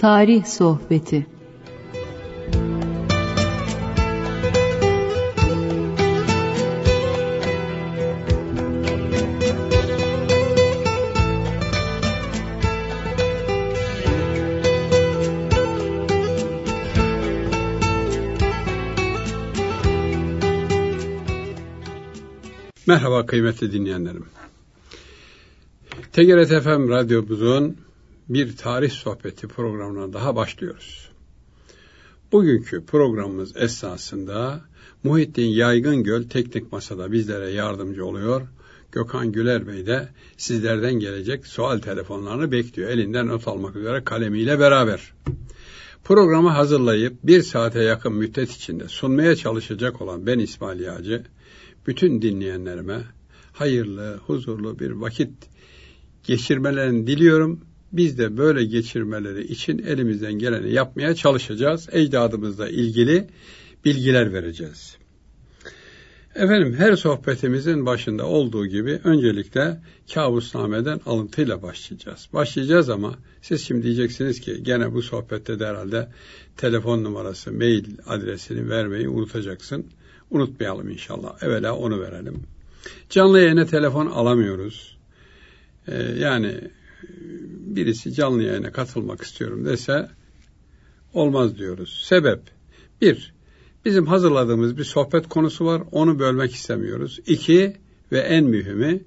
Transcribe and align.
Tarih 0.00 0.44
Sohbeti 0.44 1.26
Merhaba 22.86 23.26
kıymetli 23.26 23.72
dinleyenlerim. 23.72 24.24
TGRT 26.12 26.62
FM 26.62 26.88
Radyomuzun 26.88 27.89
bir 28.30 28.56
tarih 28.56 28.90
sohbeti 28.90 29.48
programına 29.48 30.12
daha 30.12 30.36
başlıyoruz. 30.36 31.10
Bugünkü 32.32 32.86
programımız 32.86 33.56
esnasında 33.56 34.60
Muhittin 35.04 35.46
Yaygın 35.46 36.04
Göl 36.04 36.22
Teknik 36.22 36.72
Masa'da 36.72 37.12
bizlere 37.12 37.50
yardımcı 37.50 38.06
oluyor. 38.06 38.42
Gökhan 38.92 39.32
Güler 39.32 39.66
Bey 39.66 39.86
de 39.86 40.08
sizlerden 40.36 40.94
gelecek 40.94 41.46
sual 41.46 41.78
telefonlarını 41.78 42.52
bekliyor. 42.52 42.90
Elinden 42.90 43.28
not 43.28 43.48
almak 43.48 43.76
üzere 43.76 44.04
kalemiyle 44.04 44.58
beraber. 44.58 45.12
Programı 46.04 46.48
hazırlayıp 46.48 47.14
bir 47.22 47.42
saate 47.42 47.82
yakın 47.82 48.12
müddet 48.12 48.50
içinde 48.50 48.88
sunmaya 48.88 49.36
çalışacak 49.36 50.00
olan 50.00 50.26
ben 50.26 50.38
İsmail 50.38 50.80
Yağcı, 50.80 51.24
bütün 51.86 52.22
dinleyenlerime 52.22 53.02
hayırlı, 53.52 54.16
huzurlu 54.26 54.78
bir 54.78 54.90
vakit 54.90 55.30
geçirmelerini 56.24 57.06
diliyorum. 57.06 57.60
Biz 57.92 58.18
de 58.18 58.36
böyle 58.36 58.64
geçirmeleri 58.64 59.42
için 59.42 59.78
elimizden 59.78 60.32
geleni 60.32 60.72
yapmaya 60.72 61.14
çalışacağız. 61.14 61.88
Ecdadımızla 61.92 62.68
ilgili 62.68 63.28
bilgiler 63.84 64.32
vereceğiz. 64.32 64.96
Efendim 66.34 66.74
her 66.78 66.96
sohbetimizin 66.96 67.86
başında 67.86 68.26
olduğu 68.26 68.66
gibi 68.66 69.00
öncelikle 69.04 69.80
kabusnameden 70.14 71.00
alıntıyla 71.06 71.62
başlayacağız. 71.62 72.28
Başlayacağız 72.32 72.90
ama 72.90 73.14
siz 73.42 73.66
şimdi 73.66 73.82
diyeceksiniz 73.82 74.40
ki 74.40 74.62
gene 74.62 74.92
bu 74.92 75.02
sohbette 75.02 75.60
de 75.60 75.66
herhalde 75.66 76.08
telefon 76.56 77.04
numarası, 77.04 77.52
mail 77.52 77.84
adresini 78.06 78.68
vermeyi 78.68 79.08
unutacaksın. 79.08 79.86
Unutmayalım 80.30 80.90
inşallah. 80.90 81.42
Evvela 81.42 81.76
onu 81.76 82.00
verelim. 82.00 82.42
Canlı 83.08 83.40
yayına 83.40 83.66
telefon 83.66 84.06
alamıyoruz. 84.06 84.98
Ee, 85.88 86.02
yani 86.18 86.60
birisi 87.76 88.12
canlı 88.12 88.42
yayına 88.42 88.72
katılmak 88.72 89.22
istiyorum 89.22 89.64
dese 89.64 90.08
olmaz 91.14 91.58
diyoruz. 91.58 92.02
Sebep 92.08 92.40
bir, 93.00 93.34
bizim 93.84 94.06
hazırladığımız 94.06 94.78
bir 94.78 94.84
sohbet 94.84 95.28
konusu 95.28 95.66
var. 95.66 95.82
Onu 95.92 96.18
bölmek 96.18 96.54
istemiyoruz. 96.54 97.18
İki 97.26 97.76
ve 98.12 98.18
en 98.18 98.44
mühimi 98.44 99.02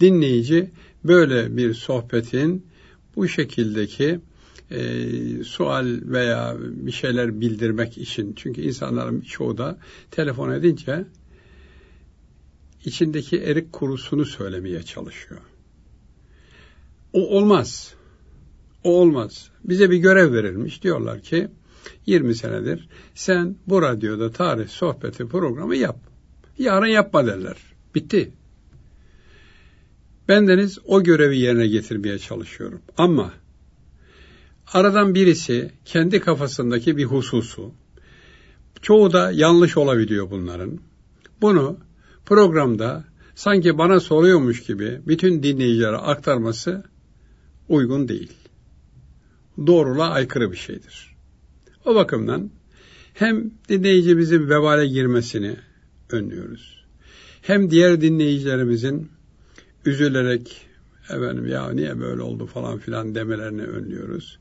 dinleyici 0.00 0.70
böyle 1.04 1.56
bir 1.56 1.74
sohbetin 1.74 2.66
bu 3.16 3.28
şekildeki 3.28 4.20
e, 4.70 5.44
sual 5.44 6.00
veya 6.02 6.56
bir 6.60 6.92
şeyler 6.92 7.40
bildirmek 7.40 7.98
için 7.98 8.32
çünkü 8.36 8.60
insanların 8.60 9.20
çoğu 9.20 9.58
da 9.58 9.78
telefon 10.10 10.50
edince 10.50 11.04
içindeki 12.84 13.38
erik 13.38 13.72
kurusunu 13.72 14.24
söylemeye 14.24 14.82
çalışıyor. 14.82 15.40
O 17.12 17.28
olmaz. 17.28 17.94
O 18.84 19.00
olmaz. 19.00 19.50
Bize 19.64 19.90
bir 19.90 19.96
görev 19.96 20.32
verilmiş. 20.32 20.82
Diyorlar 20.82 21.20
ki 21.20 21.48
20 22.06 22.34
senedir 22.34 22.88
sen 23.14 23.56
bu 23.66 23.82
radyoda 23.82 24.32
tarih 24.32 24.68
sohbeti 24.68 25.26
programı 25.26 25.76
yap. 25.76 25.96
Yarın 26.58 26.86
yapma 26.86 27.26
derler. 27.26 27.56
Bitti. 27.94 28.32
Bendeniz 30.28 30.78
o 30.84 31.02
görevi 31.02 31.38
yerine 31.38 31.66
getirmeye 31.66 32.18
çalışıyorum. 32.18 32.80
Ama 32.98 33.32
aradan 34.72 35.14
birisi 35.14 35.72
kendi 35.84 36.20
kafasındaki 36.20 36.96
bir 36.96 37.04
hususu, 37.04 37.72
çoğu 38.82 39.12
da 39.12 39.30
yanlış 39.30 39.76
olabiliyor 39.76 40.30
bunların. 40.30 40.78
Bunu 41.40 41.78
programda 42.26 43.04
sanki 43.34 43.78
bana 43.78 44.00
soruyormuş 44.00 44.62
gibi 44.62 45.00
bütün 45.06 45.42
dinleyicilere 45.42 45.96
aktarması 45.96 46.84
uygun 47.68 48.08
değil. 48.08 48.32
Doğruluğa 49.66 50.10
aykırı 50.10 50.52
bir 50.52 50.56
şeydir. 50.56 51.16
O 51.84 51.94
bakımdan 51.94 52.50
hem 53.14 53.50
dinleyicimizin 53.68 54.50
vebale 54.50 54.86
girmesini 54.86 55.56
önlüyoruz. 56.10 56.84
Hem 57.42 57.70
diğer 57.70 58.00
dinleyicilerimizin 58.00 59.10
üzülerek 59.84 60.66
efendim 61.10 61.46
ya 61.46 61.70
niye 61.70 62.00
böyle 62.00 62.22
oldu 62.22 62.46
falan 62.46 62.78
filan 62.78 63.14
demelerini 63.14 63.62
önlüyoruz. 63.62 64.38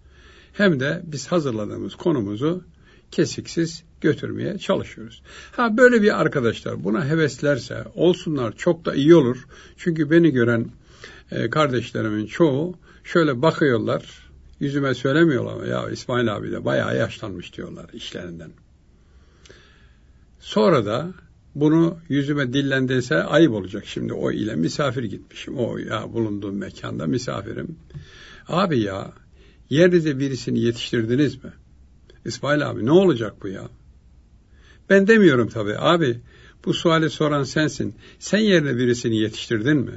Hem 0.53 0.79
de 0.79 1.01
biz 1.05 1.27
hazırladığımız 1.27 1.95
konumuzu 1.95 2.63
kesiksiz 3.11 3.83
götürmeye 4.01 4.57
çalışıyoruz. 4.57 5.21
Ha 5.51 5.77
böyle 5.77 6.01
bir 6.01 6.21
arkadaşlar 6.21 6.83
buna 6.83 7.05
heveslerse 7.05 7.83
olsunlar 7.95 8.57
çok 8.57 8.85
da 8.85 8.95
iyi 8.95 9.15
olur. 9.15 9.47
Çünkü 9.77 10.11
beni 10.11 10.31
gören 10.31 10.67
e, 11.31 11.49
kardeşlerimin 11.49 12.25
çoğu 12.25 12.75
şöyle 13.07 13.41
bakıyorlar. 13.41 14.27
Yüzüme 14.59 14.93
söylemiyorlar 14.93 15.67
ya 15.67 15.89
İsmail 15.89 16.35
abi 16.35 16.51
de 16.51 16.65
bayağı 16.65 16.97
yaşlanmış 16.97 17.57
diyorlar 17.57 17.89
işlerinden. 17.93 18.51
Sonra 20.39 20.85
da 20.85 21.13
bunu 21.55 21.97
yüzüme 22.09 22.53
dillendirse 22.53 23.23
ayıp 23.23 23.51
olacak 23.51 23.83
şimdi 23.85 24.13
o 24.13 24.31
ile 24.31 24.55
misafir 24.55 25.03
gitmişim. 25.03 25.57
O 25.57 25.77
ya 25.77 26.13
bulunduğum 26.13 26.57
mekanda 26.57 27.07
misafirim. 27.07 27.75
Abi 28.47 28.79
ya 28.79 29.13
yerinizde 29.69 30.19
birisini 30.19 30.59
yetiştirdiniz 30.59 31.43
mi? 31.43 31.51
İsmail 32.25 32.69
abi 32.69 32.85
ne 32.85 32.91
olacak 32.91 33.33
bu 33.43 33.47
ya? 33.47 33.69
Ben 34.89 35.07
demiyorum 35.07 35.49
tabii 35.49 35.77
abi 35.77 36.19
bu 36.65 36.73
suali 36.73 37.09
soran 37.09 37.43
sensin. 37.43 37.95
Sen 38.19 38.39
yerine 38.39 38.77
birisini 38.77 39.17
yetiştirdin 39.17 39.77
mi? 39.77 39.93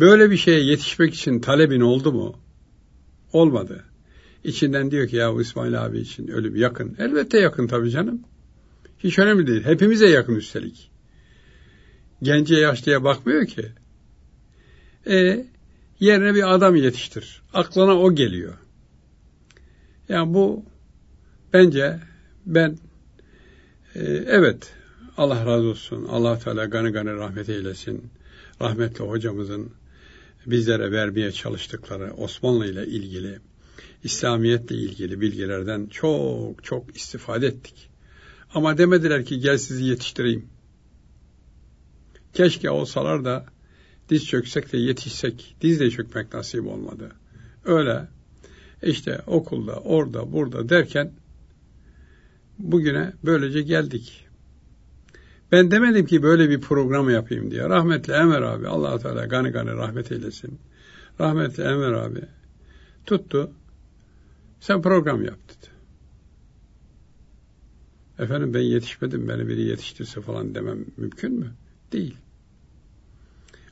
Böyle 0.00 0.30
bir 0.30 0.36
şeye 0.36 0.60
yetişmek 0.60 1.14
için 1.14 1.40
talebin 1.40 1.80
oldu 1.80 2.12
mu? 2.12 2.36
Olmadı. 3.32 3.84
İçinden 4.44 4.90
diyor 4.90 5.08
ki 5.08 5.16
ya 5.16 5.40
İsmail 5.40 5.84
abi 5.84 5.98
için 5.98 6.28
ölüm 6.28 6.56
yakın. 6.56 6.96
Elbette 6.98 7.38
yakın 7.38 7.66
tabii 7.66 7.90
canım. 7.90 8.22
Hiç 8.98 9.18
önemli 9.18 9.46
değil. 9.46 9.64
Hepimize 9.64 10.06
yakın 10.06 10.34
üstelik. 10.34 10.90
Gence 12.22 12.56
yaşlıya 12.56 13.04
bakmıyor 13.04 13.46
ki. 13.46 13.66
E 15.06 15.46
yerine 16.00 16.34
bir 16.34 16.54
adam 16.54 16.76
yetiştir. 16.76 17.42
Aklına 17.52 17.98
o 17.98 18.14
geliyor. 18.14 18.54
Yani 20.08 20.34
bu 20.34 20.64
bence 21.52 22.00
ben 22.46 22.78
e, 23.94 24.02
evet 24.26 24.72
Allah 25.16 25.46
razı 25.46 25.66
olsun. 25.66 26.04
Allah 26.10 26.38
Teala 26.38 26.64
gani 26.64 26.90
gani 26.90 27.10
rahmet 27.10 27.48
eylesin. 27.48 28.10
Rahmetli 28.60 29.04
hocamızın 29.04 29.72
bizlere 30.46 30.92
vermeye 30.92 31.32
çalıştıkları 31.32 32.14
Osmanlı 32.14 32.66
ile 32.66 32.86
ilgili, 32.86 33.38
İslamiyetle 34.04 34.76
ilgili 34.76 35.20
bilgilerden 35.20 35.86
çok 35.86 36.64
çok 36.64 36.96
istifade 36.96 37.46
ettik. 37.46 37.90
Ama 38.54 38.78
demediler 38.78 39.24
ki 39.24 39.40
gel 39.40 39.58
sizi 39.58 39.84
yetiştireyim. 39.84 40.48
Keşke 42.32 42.70
olsalar 42.70 43.24
da 43.24 43.46
diz 44.08 44.26
çöksek 44.26 44.72
de 44.72 44.78
yetişsek, 44.78 45.56
diz 45.60 45.80
de 45.80 45.90
çökmek 45.90 46.34
nasip 46.34 46.66
olmadı. 46.66 47.12
Öyle 47.64 48.08
işte 48.82 49.20
okulda, 49.26 49.76
orada, 49.76 50.32
burada 50.32 50.68
derken 50.68 51.12
bugüne 52.58 53.12
böylece 53.24 53.62
geldik. 53.62 54.26
Ben 55.54 55.70
demedim 55.70 56.06
ki 56.06 56.22
böyle 56.22 56.50
bir 56.50 56.60
program 56.60 57.10
yapayım 57.10 57.50
diye. 57.50 57.68
Rahmetli 57.68 58.12
Emer 58.12 58.42
abi, 58.42 58.68
allah 58.68 58.98
Teala 58.98 59.26
gani 59.26 59.50
gani 59.50 59.70
rahmet 59.70 60.12
eylesin. 60.12 60.58
Rahmetli 61.20 61.62
Emer 61.62 61.92
abi 61.92 62.20
tuttu. 63.06 63.50
Sen 64.60 64.82
program 64.82 65.24
yap 65.24 65.38
dedi. 65.48 65.70
Efendim 68.18 68.54
ben 68.54 68.60
yetişmedim, 68.60 69.28
beni 69.28 69.48
biri 69.48 69.62
yetiştirse 69.62 70.20
falan 70.20 70.54
demem 70.54 70.84
mümkün 70.96 71.32
mü? 71.32 71.52
Değil. 71.92 72.16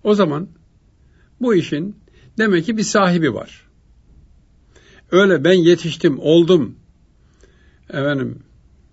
O 0.02 0.14
zaman 0.14 0.48
bu 1.40 1.54
işin 1.54 1.96
demek 2.38 2.64
ki 2.64 2.76
bir 2.76 2.82
sahibi 2.82 3.34
var. 3.34 3.68
Öyle 5.10 5.44
ben 5.44 5.52
yetiştim, 5.52 6.18
oldum. 6.18 6.76
Efendim 7.88 8.42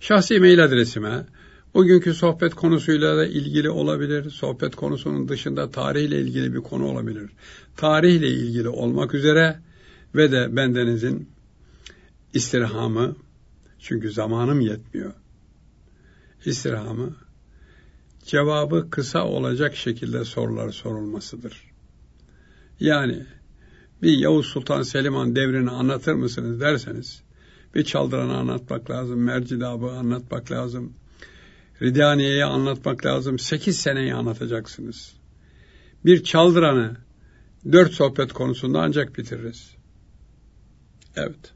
Şahsi 0.00 0.40
mail 0.40 0.64
adresime 0.64 1.26
bugünkü 1.74 2.14
sohbet 2.14 2.54
konusuyla 2.54 3.16
da 3.16 3.26
ilgili 3.26 3.70
olabilir, 3.70 4.30
sohbet 4.30 4.76
konusunun 4.76 5.28
dışında 5.28 5.70
tarihle 5.70 6.20
ilgili 6.20 6.54
bir 6.54 6.60
konu 6.60 6.86
olabilir. 6.86 7.30
Tarihle 7.76 8.28
ilgili 8.28 8.68
olmak 8.68 9.14
üzere 9.14 9.58
ve 10.14 10.32
de 10.32 10.56
bendenizin 10.56 11.28
istirhamı, 12.34 13.16
çünkü 13.78 14.10
zamanım 14.10 14.60
yetmiyor, 14.60 15.12
istirhamı, 16.44 17.16
cevabı 18.24 18.90
kısa 18.90 19.24
olacak 19.24 19.76
şekilde 19.76 20.24
sorular 20.24 20.70
sorulmasıdır. 20.70 21.75
Yani 22.80 23.22
bir 24.02 24.18
Yavuz 24.18 24.46
Sultan 24.46 24.82
Selimhan 24.82 25.36
devrini 25.36 25.70
anlatır 25.70 26.14
mısınız 26.14 26.60
derseniz 26.60 27.22
bir 27.74 27.84
Çaldıran'ı 27.84 28.36
anlatmak 28.36 28.90
lazım, 28.90 29.20
Mercidab'ı 29.20 29.90
anlatmak 29.90 30.50
lazım, 30.50 30.92
Ridaniye'yi 31.82 32.44
anlatmak 32.44 33.06
lazım. 33.06 33.38
Sekiz 33.38 33.76
seneyi 33.76 34.14
anlatacaksınız. 34.14 35.14
Bir 36.04 36.24
Çaldıran'ı 36.24 36.96
dört 37.72 37.92
sohbet 37.92 38.32
konusunda 38.32 38.80
ancak 38.80 39.18
bitiririz. 39.18 39.74
Evet. 41.16 41.52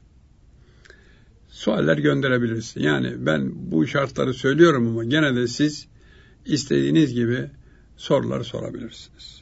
Sualler 1.49 1.97
gönderebilirsin. 1.97 2.81
Yani 2.81 3.25
ben 3.25 3.71
bu 3.71 3.87
şartları 3.87 4.33
söylüyorum 4.33 4.87
ama 4.87 5.03
gene 5.03 5.35
de 5.35 5.47
siz 5.47 5.87
istediğiniz 6.45 7.13
gibi 7.13 7.49
soruları 7.97 8.43
sorabilirsiniz. 8.43 9.40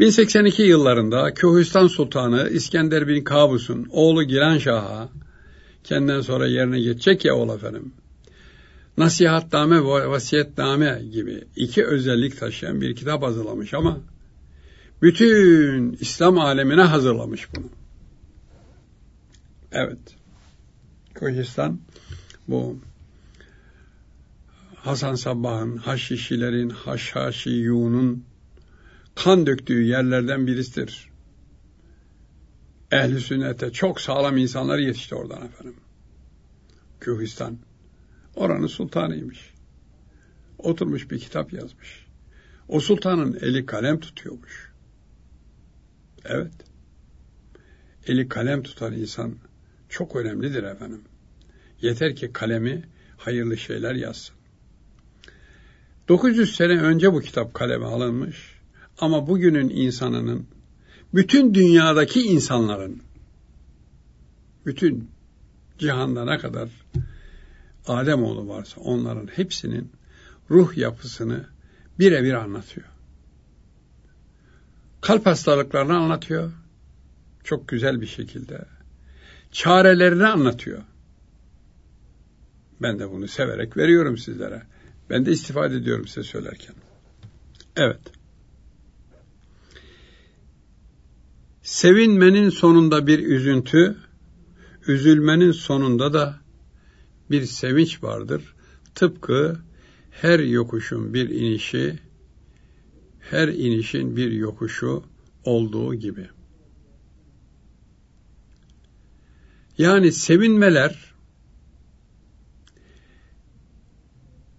1082 0.00 0.62
yıllarında 0.62 1.34
Köhüstan 1.34 1.86
Sultanı 1.86 2.50
İskender 2.50 3.08
bin 3.08 3.24
Kabus'un 3.24 3.88
oğlu 3.90 4.24
Giran 4.24 4.58
Şah'a 4.58 5.08
kendinden 5.84 6.20
sonra 6.20 6.46
yerine 6.46 6.80
geçecek 6.80 7.24
ya 7.24 7.34
oğul 7.34 7.54
efendim. 7.54 7.92
Nasihatname 8.98 9.76
ve 9.76 10.08
vasiyetname 10.08 11.02
gibi 11.12 11.44
iki 11.56 11.86
özellik 11.86 12.38
taşıyan 12.40 12.80
bir 12.80 12.96
kitap 12.96 13.22
hazırlamış 13.22 13.74
ama 13.74 14.00
bütün 15.02 15.92
İslam 16.00 16.38
alemine 16.38 16.82
hazırlamış 16.82 17.48
bunu. 17.56 17.66
Evet. 19.72 19.98
Köhüstan 21.14 21.80
bu 22.48 22.76
Hasan 24.74 25.14
Sabbah'ın, 25.14 25.76
Haşişilerin, 25.76 26.70
Haşhaşiyun'un 26.70 28.24
kan 29.16 29.46
döktüğü 29.46 29.82
yerlerden 29.82 30.46
birisidir. 30.46 31.10
Ehli 32.92 33.20
sünnete 33.20 33.72
çok 33.72 34.00
sağlam 34.00 34.36
insanlar 34.36 34.78
yetişti 34.78 35.14
oradan 35.14 35.46
efendim. 35.46 35.76
Kühistan. 37.00 37.58
Oranın 38.34 38.66
sultanıymış. 38.66 39.54
Oturmuş 40.58 41.10
bir 41.10 41.18
kitap 41.18 41.52
yazmış. 41.52 42.06
O 42.68 42.80
sultanın 42.80 43.38
eli 43.40 43.66
kalem 43.66 44.00
tutuyormuş. 44.00 44.72
Evet. 46.24 46.52
Eli 48.06 48.28
kalem 48.28 48.62
tutan 48.62 48.92
insan 48.92 49.34
çok 49.88 50.16
önemlidir 50.16 50.62
efendim. 50.62 51.02
Yeter 51.80 52.16
ki 52.16 52.32
kalemi 52.32 52.84
hayırlı 53.16 53.56
şeyler 53.56 53.94
yazsın. 53.94 54.36
900 56.08 56.56
sene 56.56 56.80
önce 56.80 57.12
bu 57.12 57.20
kitap 57.20 57.54
kaleme 57.54 57.86
alınmış. 57.86 58.55
Ama 58.98 59.26
bugünün 59.26 59.68
insanının, 59.68 60.46
bütün 61.14 61.54
dünyadaki 61.54 62.20
insanların, 62.22 63.02
bütün 64.66 65.10
cihanda 65.78 66.24
ne 66.24 66.38
kadar 66.38 66.68
Ademoğlu 67.86 68.48
varsa 68.48 68.80
onların 68.80 69.26
hepsinin 69.26 69.92
ruh 70.50 70.76
yapısını 70.76 71.46
birebir 71.98 72.32
anlatıyor. 72.32 72.86
Kalp 75.00 75.26
hastalıklarını 75.26 75.96
anlatıyor. 75.96 76.52
Çok 77.44 77.68
güzel 77.68 78.00
bir 78.00 78.06
şekilde. 78.06 78.64
Çarelerini 79.52 80.26
anlatıyor. 80.26 80.82
Ben 82.82 82.98
de 82.98 83.10
bunu 83.10 83.28
severek 83.28 83.76
veriyorum 83.76 84.18
sizlere. 84.18 84.62
Ben 85.10 85.26
de 85.26 85.32
istifade 85.32 85.76
ediyorum 85.76 86.06
size 86.06 86.22
söylerken. 86.22 86.74
Evet. 87.76 88.15
Sevinmenin 91.66 92.48
sonunda 92.50 93.06
bir 93.06 93.18
üzüntü, 93.18 93.96
üzülmenin 94.86 95.52
sonunda 95.52 96.12
da 96.12 96.40
bir 97.30 97.44
sevinç 97.44 98.02
vardır. 98.02 98.54
Tıpkı 98.94 99.60
her 100.10 100.38
yokuşun 100.38 101.14
bir 101.14 101.28
inişi, 101.28 101.98
her 103.20 103.48
inişin 103.48 104.16
bir 104.16 104.32
yokuşu 104.32 105.04
olduğu 105.44 105.94
gibi. 105.94 106.28
Yani 109.78 110.12
sevinmeler 110.12 111.14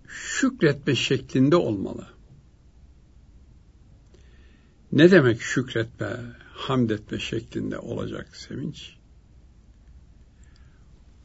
şükretme 0.08 0.96
şeklinde 0.96 1.56
olmalı. 1.56 2.08
Ne 4.92 5.12
demek 5.12 5.42
şükretme? 5.42 6.37
Hamd 6.58 6.90
etme 6.90 7.20
şeklinde 7.20 7.80
olacak 7.80 8.36
sevinç. 8.36 8.96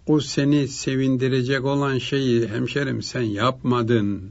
O 0.06 0.20
seni 0.20 0.68
sevindirecek 0.68 1.64
olan 1.64 1.98
şeyi 1.98 2.48
hemşerim 2.48 3.02
sen 3.02 3.22
yapmadın. 3.22 4.30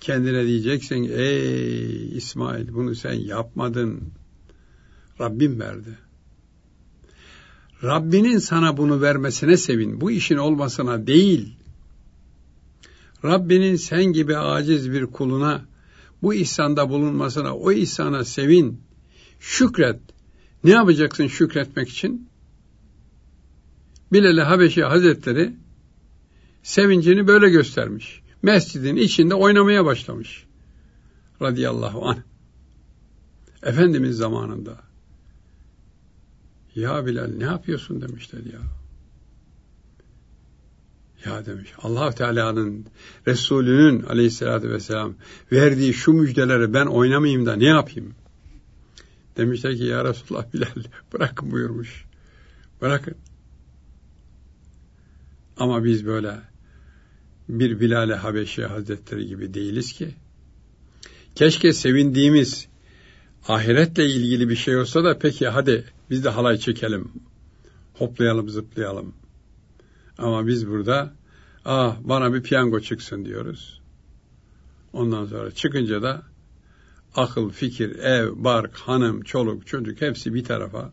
Kendine 0.00 0.46
diyeceksin 0.46 1.10
ey 1.12 2.16
İsmail 2.16 2.74
bunu 2.74 2.94
sen 2.94 3.12
yapmadın. 3.12 4.00
Rabbim 5.20 5.60
verdi. 5.60 5.98
Rabbinin 7.82 8.38
sana 8.38 8.76
bunu 8.76 9.00
vermesine 9.00 9.56
sevin. 9.56 10.00
Bu 10.00 10.10
işin 10.10 10.36
olmasına 10.36 11.06
değil. 11.06 11.56
Rabbinin 13.24 13.76
sen 13.76 14.04
gibi 14.04 14.36
aciz 14.36 14.92
bir 14.92 15.06
kuluna 15.06 15.64
bu 16.22 16.34
ihsanda 16.34 16.90
bulunmasına, 16.90 17.56
o 17.56 17.72
ihsana 17.72 18.24
sevin 18.24 18.80
şükret 19.40 20.00
Ne 20.64 20.70
yapacaksın 20.70 21.26
şükretmek 21.26 21.88
için? 21.88 22.28
Bilal-i 24.12 24.40
Habeşi 24.40 24.84
Hazretleri 24.84 25.56
sevincini 26.62 27.26
böyle 27.26 27.50
göstermiş. 27.50 28.22
Mescidin 28.42 28.96
içinde 28.96 29.34
oynamaya 29.34 29.84
başlamış. 29.84 30.46
Radiyallahu 31.42 32.08
anh. 32.08 32.18
Efendimiz 33.62 34.16
zamanında. 34.16 34.76
Ya 36.74 37.06
Bilal 37.06 37.30
ne 37.36 37.44
yapıyorsun 37.44 38.02
demişler 38.02 38.40
ya. 38.52 38.60
Ya 41.26 41.46
demiş 41.46 41.72
allah 41.82 42.10
Teala'nın 42.10 42.86
Resulünün 43.26 44.02
aleyhissalatü 44.02 44.70
vesselam 44.70 45.14
verdiği 45.52 45.94
şu 45.94 46.12
müjdeleri 46.12 46.74
ben 46.74 46.86
oynamayayım 46.86 47.46
da 47.46 47.56
ne 47.56 47.66
yapayım? 47.66 48.14
Demişler 49.40 49.76
ki 49.76 49.84
ya 49.84 50.04
Resulullah 50.04 50.52
Bilal 50.52 50.84
bırakın 51.12 51.50
buyurmuş. 51.50 52.04
Bırakın. 52.80 53.14
Ama 55.56 55.84
biz 55.84 56.06
böyle 56.06 56.34
bir 57.48 57.80
Bilal-i 57.80 58.14
Habeşi 58.14 58.64
Hazretleri 58.64 59.26
gibi 59.26 59.54
değiliz 59.54 59.92
ki. 59.92 60.14
Keşke 61.34 61.72
sevindiğimiz 61.72 62.68
ahiretle 63.48 64.06
ilgili 64.06 64.48
bir 64.48 64.56
şey 64.56 64.76
olsa 64.76 65.04
da 65.04 65.18
peki 65.18 65.48
hadi 65.48 65.84
biz 66.10 66.24
de 66.24 66.28
halay 66.28 66.58
çekelim. 66.58 67.12
Hoplayalım, 67.94 68.48
zıplayalım. 68.48 69.14
Ama 70.18 70.46
biz 70.46 70.68
burada 70.68 71.14
ah 71.64 71.96
bana 72.00 72.34
bir 72.34 72.42
piyango 72.42 72.80
çıksın 72.80 73.24
diyoruz. 73.24 73.80
Ondan 74.92 75.26
sonra 75.26 75.50
çıkınca 75.50 76.02
da 76.02 76.29
akıl, 77.16 77.50
fikir, 77.50 77.98
ev, 77.98 78.28
bark, 78.36 78.76
hanım, 78.76 79.22
çoluk, 79.22 79.66
çocuk 79.66 80.00
hepsi 80.00 80.34
bir 80.34 80.44
tarafa. 80.44 80.92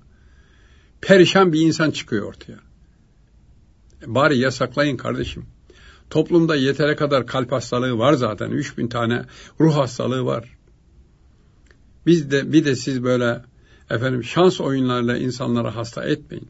Perişan 1.02 1.54
bir 1.54 1.62
insan 1.62 1.92
çıkıyor 1.92 2.26
ortaya. 2.26 2.60
Bari 4.06 4.38
yasaklayın 4.38 4.98
kardeşim. 4.98 5.46
Toplumda 6.10 6.56
yetere 6.56 6.96
kadar 6.96 7.28
kalp 7.28 7.52
hastalığı 7.52 7.98
var 7.98 8.14
zaten. 8.14 8.52
3000 8.52 8.88
tane 8.88 9.26
ruh 9.60 9.76
hastalığı 9.76 10.26
var. 10.26 10.58
Biz 12.06 12.32
de 12.32 12.54
bir 12.54 12.66
de 12.66 12.76
siz 12.76 13.04
böyle 13.04 13.42
efendim 13.90 14.24
şans 14.24 14.62
oyunlarla 14.62 15.18
insanları 15.18 15.68
hasta 15.68 16.06
etmeyin. 16.06 16.50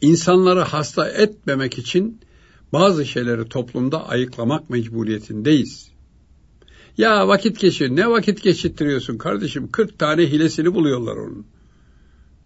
İnsanları 0.00 0.60
hasta 0.60 1.08
etmemek 1.08 1.78
için 1.78 2.20
bazı 2.72 3.06
şeyleri 3.06 3.48
toplumda 3.48 4.08
ayıklamak 4.08 4.70
mecburiyetindeyiz. 4.70 5.90
Ya 7.00 7.28
vakit 7.28 7.60
geçir. 7.60 7.90
Ne 7.90 8.10
vakit 8.10 8.42
geçirttiriyorsun 8.42 9.18
kardeşim? 9.18 9.70
40 9.72 9.98
tane 9.98 10.22
hilesini 10.22 10.74
buluyorlar 10.74 11.16
onun. 11.16 11.46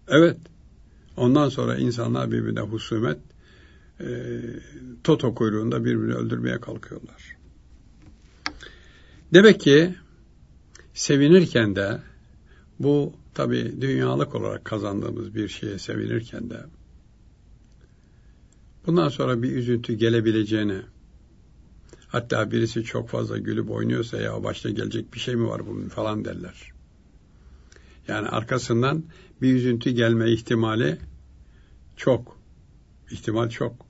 Evet. 0.07 0.37
Ondan 1.17 1.49
sonra 1.49 1.77
insanlar 1.77 2.31
birbirine 2.31 2.59
husumet, 2.59 3.17
e, 3.99 4.05
toto 5.03 5.35
kuyruğunda 5.35 5.85
birbirini 5.85 6.13
öldürmeye 6.13 6.59
kalkıyorlar. 6.59 7.35
Demek 9.33 9.61
ki 9.61 9.95
sevinirken 10.93 11.75
de 11.75 11.99
bu 12.79 13.13
tabi 13.33 13.81
dünyalık 13.81 14.35
olarak 14.35 14.65
kazandığımız 14.65 15.35
bir 15.35 15.47
şeye 15.47 15.79
sevinirken 15.79 16.49
de 16.49 16.59
bundan 18.87 19.09
sonra 19.09 19.43
bir 19.43 19.51
üzüntü 19.51 19.93
gelebileceğini 19.93 20.81
hatta 22.15 22.51
birisi 22.51 22.83
çok 22.83 23.09
fazla 23.09 23.37
gülüp 23.37 23.71
oynuyorsa 23.71 24.17
ya 24.17 24.43
başta 24.43 24.69
gelecek 24.69 25.13
bir 25.13 25.19
şey 25.19 25.35
mi 25.35 25.47
var 25.47 25.67
bunun 25.67 25.89
falan 25.89 26.25
derler. 26.25 26.71
Yani 28.07 28.27
arkasından 28.27 29.03
bir 29.41 29.55
üzüntü 29.55 29.89
gelme 29.89 30.31
ihtimali 30.31 30.97
çok. 31.95 32.37
ihtimal 33.11 33.49
çok. 33.49 33.85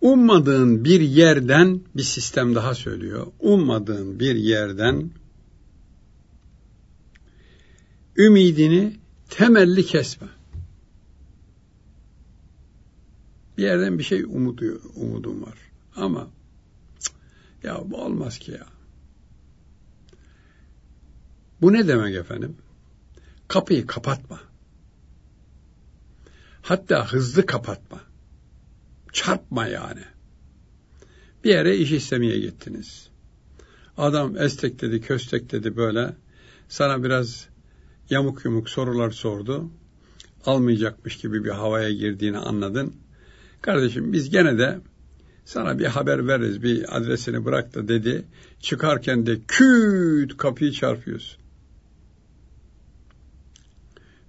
Ummadığın 0.00 0.84
bir 0.84 1.00
yerden 1.00 1.80
bir 1.96 2.02
sistem 2.02 2.54
daha 2.54 2.74
söylüyor. 2.74 3.26
Ummadığın 3.40 4.20
bir 4.20 4.34
yerden 4.34 5.10
ümidini 8.16 8.96
temelli 9.30 9.86
kesme. 9.86 10.28
Bir 13.58 13.62
yerden 13.62 13.98
bir 13.98 14.04
şey 14.04 14.22
umudu, 14.22 14.80
umudum 14.94 15.42
var. 15.42 15.58
Ama 15.96 16.28
cık, 17.00 17.14
ya 17.62 17.82
bu 17.84 17.96
olmaz 17.96 18.38
ki 18.38 18.52
ya. 18.52 18.66
Bu 21.60 21.72
ne 21.72 21.88
demek 21.88 22.14
efendim? 22.16 22.56
Kapıyı 23.48 23.86
kapatma. 23.86 24.40
Hatta 26.62 27.12
hızlı 27.12 27.46
kapatma. 27.46 28.00
Çarpma 29.12 29.66
yani. 29.66 30.02
Bir 31.44 31.50
yere 31.50 31.76
iş 31.76 31.92
istemeye 31.92 32.38
gittiniz. 32.38 33.08
Adam 33.96 34.36
estek 34.36 34.80
dedi, 34.80 35.00
köstek 35.00 35.52
dedi 35.52 35.76
böyle. 35.76 36.16
Sana 36.68 37.04
biraz 37.04 37.48
yamuk 38.10 38.44
yumuk 38.44 38.70
sorular 38.70 39.10
sordu. 39.10 39.70
Almayacakmış 40.46 41.16
gibi 41.16 41.44
bir 41.44 41.50
havaya 41.50 41.90
girdiğini 41.90 42.38
anladın. 42.38 42.94
Kardeşim 43.62 44.12
biz 44.12 44.30
gene 44.30 44.58
de 44.58 44.80
sana 45.44 45.78
bir 45.78 45.86
haber 45.86 46.28
veririz, 46.28 46.62
bir 46.62 46.96
adresini 46.96 47.44
bırak 47.44 47.74
da 47.74 47.88
dedi. 47.88 48.24
Çıkarken 48.60 49.26
de 49.26 49.38
küt 49.48 50.36
kapıyı 50.36 50.72
çarpıyorsun. 50.72 51.42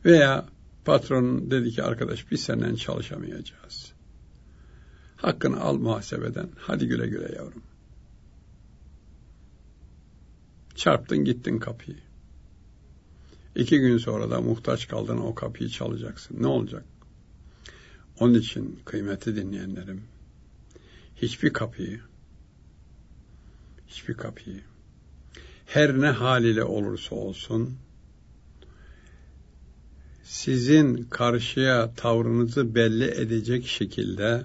Veya 0.05 0.45
patron 0.85 1.51
dedi 1.51 1.71
ki 1.71 1.83
arkadaş 1.83 2.31
biz 2.31 2.43
senden 2.43 2.75
çalışamayacağız. 2.75 3.93
Hakkını 5.15 5.61
al 5.61 5.75
muhasebeden. 5.75 6.49
Hadi 6.57 6.87
güle 6.87 7.07
güle 7.07 7.35
yavrum. 7.35 7.63
Çarptın 10.75 11.25
gittin 11.25 11.59
kapıyı. 11.59 11.97
İki 13.55 13.79
gün 13.79 13.97
sonra 13.97 14.31
da 14.31 14.41
muhtaç 14.41 14.87
kaldın 14.87 15.17
o 15.17 15.35
kapıyı 15.35 15.69
çalacaksın. 15.69 16.37
Ne 16.41 16.47
olacak? 16.47 16.85
Onun 18.19 18.33
için 18.33 18.79
kıymeti 18.85 19.35
dinleyenlerim 19.35 20.03
hiçbir 21.15 21.53
kapıyı 21.53 22.01
hiçbir 23.87 24.13
kapıyı 24.13 24.61
her 25.65 26.01
ne 26.01 26.09
haliyle 26.09 26.63
olursa 26.63 27.15
olsun 27.15 27.77
sizin 30.23 31.03
karşıya 31.03 31.93
tavrınızı 31.93 32.75
belli 32.75 33.05
edecek 33.05 33.67
şekilde 33.67 34.43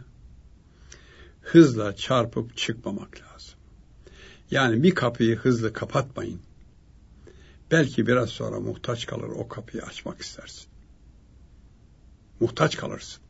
hızla 1.40 1.96
çarpıp 1.96 2.56
çıkmamak 2.56 3.20
lazım. 3.20 3.58
Yani 4.50 4.82
bir 4.82 4.94
kapıyı 4.94 5.36
hızlı 5.36 5.72
kapatmayın. 5.72 6.40
Belki 7.70 8.06
biraz 8.06 8.30
sonra 8.30 8.60
muhtaç 8.60 9.06
kalır 9.06 9.28
o 9.28 9.48
kapıyı 9.48 9.82
açmak 9.82 10.20
istersin. 10.20 10.66
Muhtaç 12.40 12.76
kalırsın. 12.76 13.27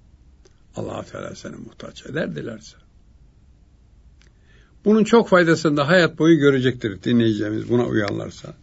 Allah 0.76 1.04
Teala 1.04 1.34
seni 1.34 1.56
muhtaç 1.56 2.06
eder 2.06 2.37
dilerse. 2.37 2.76
Bunun 4.84 5.04
çok 5.04 5.28
faydasını 5.28 5.76
da 5.76 5.88
hayat 5.88 6.18
boyu 6.18 6.38
görecektir 6.38 7.02
dinleyeceğimiz 7.02 7.68
buna 7.68 7.87
uyarlarsa. 7.87 8.54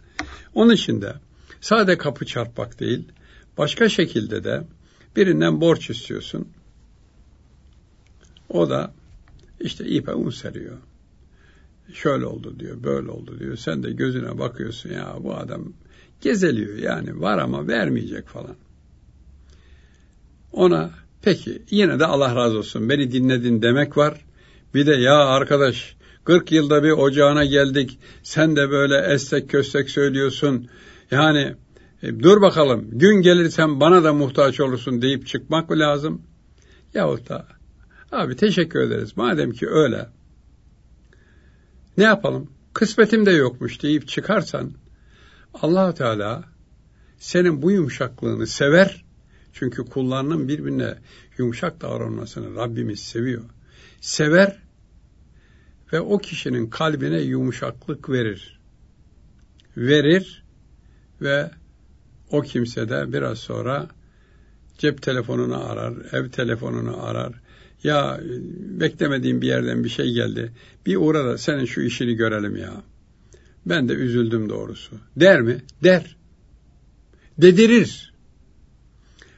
Onun 0.54 0.74
için 0.74 1.02
de 1.02 1.14
sade 1.62 1.98
kapı 1.98 2.26
çarpmak 2.26 2.80
değil, 2.80 3.08
başka 3.58 3.90
şekilde 3.90 4.44
de 4.44 4.64
birinden 5.16 5.62
borç 5.62 5.90
istiyorsun. 5.90 6.48
O 8.50 8.70
da 8.70 8.94
işte 9.60 9.86
ipe 9.86 10.14
un 10.14 10.30
seriyor. 10.30 10.78
Şöyle 11.94 12.26
oldu 12.26 12.60
diyor, 12.60 12.84
böyle 12.84 13.10
oldu 13.10 13.40
diyor. 13.40 13.58
Sen 13.58 13.84
de 13.84 13.92
gözüne 13.92 14.40
bakıyorsun 14.40 14.90
ya 14.90 15.16
bu 15.20 15.36
adam 15.36 15.74
gezeliyor 16.22 16.78
yani 16.78 17.22
var 17.22 17.38
ama 17.38 17.68
vermeyecek 17.68 18.28
falan. 18.28 18.56
Ona 20.52 20.92
peki 21.26 21.62
yine 21.70 22.00
de 22.00 22.06
Allah 22.06 22.36
razı 22.36 22.58
olsun 22.58 22.90
beni 22.90 23.12
dinledin 23.12 23.62
demek 23.62 23.98
var. 23.98 24.26
Bir 24.74 24.86
de 24.86 24.96
ya 24.96 25.16
arkadaş 25.16 25.96
40 26.24 26.52
yılda 26.52 26.84
bir 26.84 26.92
ocağına 26.92 27.46
geldik. 27.46 28.00
Sen 28.24 28.56
de 28.56 28.70
böyle 28.70 29.14
estek 29.14 29.50
köstek 29.50 29.90
söylüyorsun. 29.90 30.70
Yani 31.12 31.56
e, 32.04 32.20
dur 32.20 32.42
bakalım 32.42 32.90
gün 32.92 33.22
gelirsen 33.22 33.80
bana 33.80 34.04
da 34.04 34.14
muhtaç 34.14 34.60
olursun 34.60 35.02
deyip 35.02 35.28
çıkmak 35.28 35.70
mı 35.70 35.80
lazım? 35.80 36.22
Yahut 36.94 37.30
da 37.30 37.48
Abi 38.12 38.36
teşekkür 38.36 38.80
ederiz. 38.80 39.18
Madem 39.18 39.52
ki 39.52 39.70
öyle. 39.70 40.10
Ne 41.98 42.04
yapalım? 42.04 42.52
Kısmetim 42.74 43.26
de 43.26 43.32
yokmuş 43.32 43.84
deyip 43.84 44.08
çıkarsan 44.08 44.74
allah 45.54 45.94
Teala 45.94 46.44
senin 47.18 47.62
bu 47.62 47.72
yumuşaklığını 47.72 48.48
sever. 48.48 49.05
Çünkü 49.56 49.86
kullarının 49.86 50.48
birbirine 50.48 50.96
yumuşak 51.38 51.82
davranmasını 51.82 52.56
Rabbimiz 52.56 53.00
seviyor. 53.00 53.44
Sever 54.02 54.60
ve 55.94 56.00
o 56.00 56.18
kişinin 56.18 56.70
kalbine 56.70 57.22
yumuşaklık 57.22 58.10
verir. 58.10 58.60
Verir 59.78 60.44
ve 61.22 61.52
o 62.32 62.42
kimse 62.42 62.90
de 62.90 63.14
biraz 63.14 63.38
sonra 63.38 63.88
cep 64.78 65.02
telefonunu 65.02 65.70
arar, 65.70 65.94
ev 66.12 66.30
telefonunu 66.30 67.04
arar. 67.04 67.34
Ya 67.84 68.20
beklemediğim 68.80 69.42
bir 69.42 69.48
yerden 69.48 69.84
bir 69.84 69.90
şey 69.90 70.14
geldi. 70.14 70.52
Bir 70.86 70.96
uğra 70.96 71.26
da 71.26 71.38
senin 71.38 71.66
şu 71.66 71.82
işini 71.82 72.16
görelim 72.16 72.56
ya. 72.56 72.84
Ben 73.66 73.90
de 73.90 73.94
üzüldüm 73.94 74.50
doğrusu. 74.50 74.96
Der 75.16 75.42
mi? 75.42 75.58
Der. 75.84 76.16
Dedirir. 77.38 78.15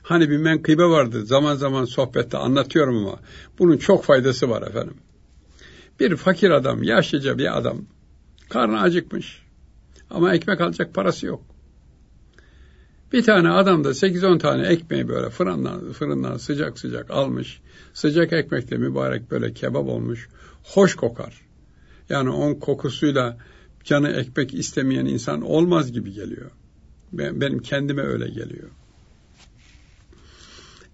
Hani 0.07 0.29
bir 0.29 0.37
menkıbe 0.37 0.83
vardı. 0.83 1.25
Zaman 1.25 1.55
zaman 1.55 1.85
sohbette 1.85 2.37
anlatıyorum 2.37 2.97
ama 2.97 3.19
bunun 3.59 3.77
çok 3.77 4.03
faydası 4.03 4.49
var 4.49 4.61
efendim. 4.61 4.93
Bir 5.99 6.15
fakir 6.15 6.49
adam, 6.49 6.83
yaşlıca 6.83 7.37
bir 7.37 7.57
adam. 7.57 7.77
Karnı 8.49 8.81
acıkmış. 8.81 9.41
Ama 10.09 10.33
ekmek 10.33 10.61
alacak 10.61 10.93
parası 10.93 11.25
yok. 11.25 11.41
Bir 13.13 13.23
tane 13.23 13.49
adam 13.49 13.83
da 13.83 13.89
8-10 13.89 14.39
tane 14.39 14.67
ekmeği 14.67 15.07
böyle 15.07 15.29
fırından, 15.29 15.91
fırından 15.91 16.37
sıcak 16.37 16.79
sıcak 16.79 17.11
almış. 17.11 17.61
Sıcak 17.93 18.33
ekmekle 18.33 18.77
mübarek 18.77 19.31
böyle 19.31 19.53
kebap 19.53 19.87
olmuş. 19.87 20.29
Hoş 20.63 20.95
kokar. 20.95 21.41
Yani 22.09 22.29
on 22.29 22.53
kokusuyla 22.53 23.37
canı 23.83 24.09
ekmek 24.09 24.53
istemeyen 24.53 25.05
insan 25.05 25.41
olmaz 25.41 25.91
gibi 25.91 26.13
geliyor. 26.13 26.51
Benim 27.13 27.59
kendime 27.59 28.01
öyle 28.01 28.29
geliyor. 28.29 28.69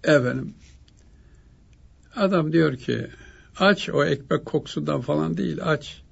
Efendim, 0.04 0.54
adam 2.16 2.52
diyor 2.52 2.76
ki, 2.76 3.06
aç 3.56 3.90
o 3.90 4.04
ekmek 4.04 4.46
kokusundan 4.46 5.00
falan 5.00 5.36
değil, 5.36 5.58
aç. 5.62 6.02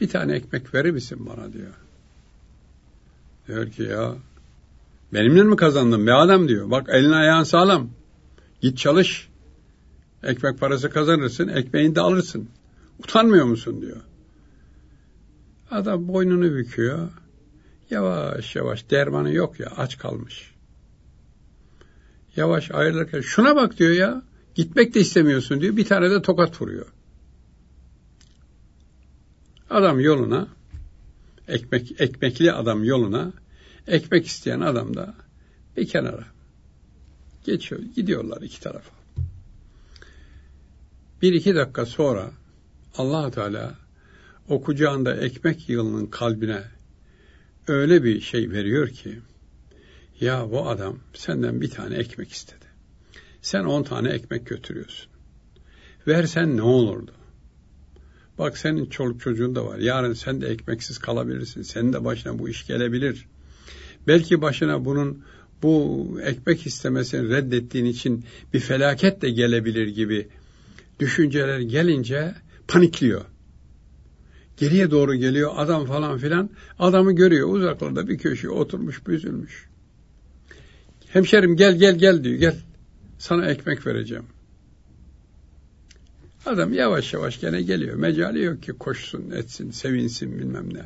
Bir 0.00 0.08
tane 0.08 0.32
ekmek 0.32 0.74
verir 0.74 0.90
misin 0.90 1.26
bana 1.26 1.52
diyor. 1.52 1.72
Diyor 3.48 3.70
ki 3.70 3.82
ya, 3.82 4.14
benimle 5.12 5.42
mi 5.42 5.56
kazandın 5.56 6.06
be 6.06 6.12
adam 6.12 6.48
diyor. 6.48 6.70
Bak 6.70 6.88
elin 6.88 7.10
ayağın 7.10 7.44
sağlam. 7.44 7.90
Git 8.60 8.78
çalış. 8.78 9.28
Ekmek 10.22 10.60
parası 10.60 10.90
kazanırsın, 10.90 11.48
ekmeğini 11.48 11.94
de 11.94 12.00
alırsın. 12.00 12.48
Utanmıyor 12.98 13.44
musun 13.44 13.82
diyor. 13.82 14.00
Adam 15.70 16.08
boynunu 16.08 16.54
büküyor. 16.56 17.08
Yavaş 17.90 18.56
yavaş 18.56 18.90
dermanı 18.90 19.32
yok 19.32 19.60
ya 19.60 19.66
aç 19.76 19.98
kalmış. 19.98 20.51
Yavaş 22.36 22.70
ayrılırken 22.70 23.20
şuna 23.20 23.56
bak 23.56 23.78
diyor 23.78 23.90
ya. 23.90 24.22
Gitmek 24.54 24.94
de 24.94 25.00
istemiyorsun 25.00 25.60
diyor. 25.60 25.76
Bir 25.76 25.84
tane 25.84 26.10
de 26.10 26.22
tokat 26.22 26.62
vuruyor. 26.62 26.86
Adam 29.70 30.00
yoluna 30.00 30.48
ekmek 31.48 32.00
ekmekli 32.00 32.52
adam 32.52 32.84
yoluna 32.84 33.32
ekmek 33.86 34.26
isteyen 34.26 34.60
adam 34.60 34.94
da 34.94 35.14
bir 35.76 35.86
kenara 35.86 36.24
geçiyor. 37.44 37.80
Gidiyorlar 37.96 38.42
iki 38.42 38.60
tarafa. 38.60 38.94
Bir 41.22 41.32
iki 41.32 41.54
dakika 41.54 41.86
sonra 41.86 42.30
allah 42.96 43.30
Teala 43.30 43.74
o 44.48 44.62
ekmek 45.14 45.68
yığılının 45.68 46.06
kalbine 46.06 46.62
öyle 47.68 48.04
bir 48.04 48.20
şey 48.20 48.50
veriyor 48.50 48.88
ki 48.88 49.18
ya 50.22 50.50
bu 50.50 50.68
adam 50.68 50.98
senden 51.14 51.60
bir 51.60 51.70
tane 51.70 51.96
ekmek 51.96 52.32
istedi. 52.32 52.64
Sen 53.40 53.64
on 53.64 53.82
tane 53.82 54.08
ekmek 54.08 54.46
götürüyorsun. 54.46 55.10
Versen 56.06 56.56
ne 56.56 56.62
olurdu? 56.62 57.10
Bak 58.38 58.58
senin 58.58 58.86
çoluk 58.86 59.20
çocuğun 59.20 59.54
da 59.54 59.66
var. 59.66 59.78
Yarın 59.78 60.12
sen 60.12 60.40
de 60.40 60.48
ekmeksiz 60.48 60.98
kalabilirsin. 60.98 61.62
Senin 61.62 61.92
de 61.92 62.04
başına 62.04 62.38
bu 62.38 62.48
iş 62.48 62.66
gelebilir. 62.66 63.26
Belki 64.06 64.42
başına 64.42 64.84
bunun 64.84 65.24
bu 65.62 66.06
ekmek 66.22 66.66
istemesini 66.66 67.28
reddettiğin 67.28 67.84
için 67.84 68.24
bir 68.54 68.60
felaket 68.60 69.22
de 69.22 69.30
gelebilir 69.30 69.86
gibi 69.86 70.28
düşünceler 71.00 71.58
gelince 71.58 72.34
panikliyor. 72.68 73.24
Geriye 74.56 74.90
doğru 74.90 75.14
geliyor 75.14 75.52
adam 75.56 75.86
falan 75.86 76.18
filan. 76.18 76.50
Adamı 76.78 77.12
görüyor 77.12 77.48
uzaklarda 77.48 78.08
bir 78.08 78.18
köşeye 78.18 78.48
oturmuş 78.48 79.06
büzülmüş. 79.06 79.71
Hemşerim 81.12 81.56
gel 81.56 81.78
gel 81.78 81.98
gel 81.98 82.24
diyor 82.24 82.36
gel. 82.36 82.56
Sana 83.18 83.46
ekmek 83.46 83.86
vereceğim. 83.86 84.24
Adam 86.46 86.72
yavaş 86.72 87.12
yavaş 87.12 87.40
gene 87.40 87.62
geliyor. 87.62 87.96
Mecali 87.96 88.42
yok 88.42 88.62
ki 88.62 88.72
koşsun, 88.72 89.30
etsin, 89.30 89.70
sevinsin 89.70 90.38
bilmem 90.38 90.74
ne. 90.74 90.82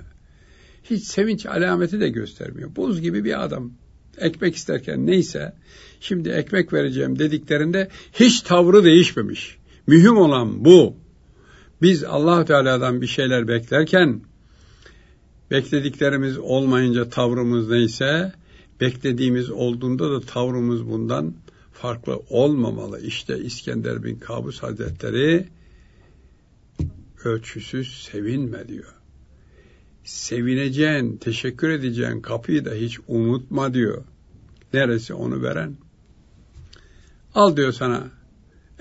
Hiç 0.85 1.05
sevinç 1.05 1.47
alameti 1.47 2.01
de 2.01 2.09
göstermiyor. 2.09 2.77
Buz 2.77 3.01
gibi 3.01 3.25
bir 3.25 3.45
adam. 3.45 3.73
Ekmek 4.19 4.57
isterken 4.57 5.07
neyse, 5.07 5.53
şimdi 6.01 6.29
ekmek 6.29 6.73
vereceğim 6.73 7.19
dediklerinde 7.19 7.89
hiç 8.13 8.41
tavrı 8.41 8.85
değişmemiş. 8.85 9.59
Mühim 9.87 10.17
olan 10.17 10.65
bu. 10.65 10.97
Biz 11.83 12.05
allah 12.05 12.45
Teala'dan 12.45 13.01
bir 13.01 13.07
şeyler 13.07 13.49
beklerken, 13.49 14.21
beklediklerimiz 15.51 16.39
olmayınca 16.39 17.09
tavrımız 17.09 17.69
neyse, 17.71 18.33
beklediğimiz 18.81 19.51
olduğunda 19.51 20.11
da 20.11 20.21
tavrımız 20.21 20.87
bundan 20.87 21.35
farklı 21.73 22.23
olmamalı. 22.31 23.01
İşte 23.01 23.39
İskender 23.39 24.05
bin 24.05 24.17
Kabus 24.17 24.63
Hazretleri 24.63 25.49
ölçüsüz 27.25 28.03
sevinme 28.03 28.69
diyor. 28.69 28.95
Sevineceğin, 30.05 31.17
teşekkür 31.17 31.71
edeceğin 31.71 32.21
kapıyı 32.21 32.65
da 32.65 32.71
hiç 32.71 32.99
unutma 33.09 33.75
diyor. 33.75 34.05
Neresi 34.73 35.15
onu 35.15 35.43
veren? 35.43 35.77
Al 37.35 37.57
diyor 37.57 37.73
sana 37.73 38.11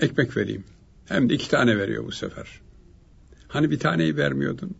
ekmek 0.00 0.36
vereyim. 0.36 0.64
Hem 1.06 1.28
de 1.28 1.34
iki 1.34 1.50
tane 1.50 1.78
veriyor 1.78 2.04
bu 2.04 2.12
sefer. 2.12 2.60
Hani 3.48 3.70
bir 3.70 3.78
taneyi 3.78 4.16
vermiyordun? 4.16 4.74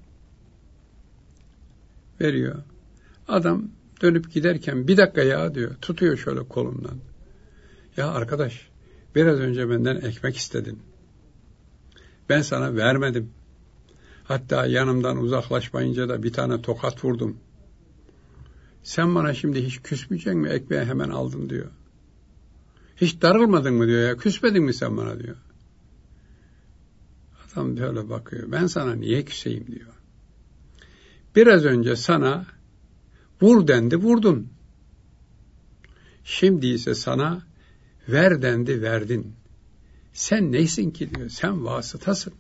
Veriyor. 2.21 2.57
Adam 3.29 3.69
dönüp 4.01 4.33
giderken 4.33 4.89
bir 4.89 4.97
dakika 4.97 5.23
ya 5.23 5.55
diyor. 5.55 5.75
Tutuyor 5.83 6.17
şöyle 6.17 6.49
kolumdan. 6.49 6.99
Ya 7.97 8.09
arkadaş 8.09 8.69
biraz 9.15 9.39
önce 9.39 9.71
benden 9.71 9.97
ekmek 9.97 10.37
istedin. 10.37 10.79
Ben 12.29 12.43
sana 12.43 12.77
vermedim. 12.77 13.31
Hatta 14.25 14.67
yanımdan 14.67 15.17
uzaklaşmayınca 15.17 16.09
da 16.09 16.23
bir 16.23 16.33
tane 16.33 16.63
tokat 16.63 17.05
vurdum. 17.05 17.37
Sen 18.83 19.15
bana 19.15 19.35
şimdi 19.35 19.65
hiç 19.65 19.83
küsmeyecek 19.83 20.35
mi? 20.35 20.49
Ekmeği 20.49 20.85
hemen 20.85 21.09
aldın 21.09 21.51
diyor. 21.51 21.67
Hiç 22.97 23.23
darılmadın 23.23 23.75
mı 23.75 23.87
diyor 23.87 24.09
ya. 24.09 24.17
Küsmedin 24.17 24.63
mi 24.63 24.75
sen 24.75 24.97
bana 24.97 25.21
diyor. 25.21 25.37
Adam 27.53 27.77
böyle 27.77 28.09
bakıyor. 28.09 28.53
Ben 28.53 28.67
sana 28.67 28.95
niye 28.95 29.25
küseyim 29.25 29.67
diyor. 29.67 29.93
Biraz 31.37 31.65
önce 31.65 31.97
sana 31.97 32.47
vur 33.43 33.69
dendi 33.69 33.97
vurdun. 33.97 34.49
Şimdi 36.25 36.67
ise 36.67 36.95
sana 36.95 37.43
ver 38.09 38.43
dendi 38.43 38.83
verdin. 38.83 39.33
Sen 40.13 40.53
neysin 40.53 40.91
ki 40.91 41.15
diyor. 41.15 41.29
Sen 41.29 41.65
vasıtasın. 41.65 42.35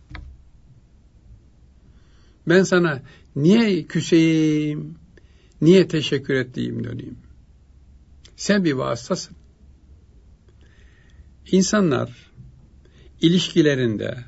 Ben 2.49 2.63
sana 2.63 3.03
niye 3.37 3.83
küseyim, 3.83 4.95
niye 5.61 5.89
teşekkür 5.89 6.35
ettiğim 6.35 6.85
döneyim. 6.85 7.19
Sen 8.37 8.65
bir 8.65 8.73
vasıtasın. 8.73 9.37
İnsanlar 11.53 12.33
ilişkilerinde 13.21 14.25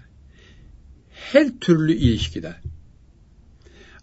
her 1.11 1.59
türlü 1.59 1.92
ilişkide 1.92 2.57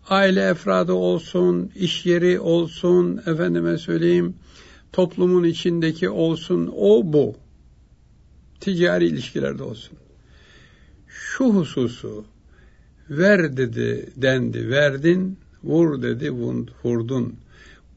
aile 0.09 0.41
efradı 0.41 0.93
olsun, 0.93 1.71
iş 1.75 2.05
yeri 2.05 2.39
olsun, 2.39 3.17
efendime 3.17 3.77
söyleyeyim, 3.77 4.35
toplumun 4.91 5.43
içindeki 5.43 6.09
olsun, 6.09 6.73
o 6.75 7.01
bu. 7.13 7.35
Ticari 8.59 9.07
ilişkilerde 9.07 9.63
olsun. 9.63 9.97
Şu 11.07 11.45
hususu 11.45 12.25
ver 13.09 13.57
dedi, 13.57 14.09
dendi, 14.15 14.69
verdin, 14.69 15.37
vur 15.63 16.01
dedi, 16.01 16.31
vurdun. 16.83 17.35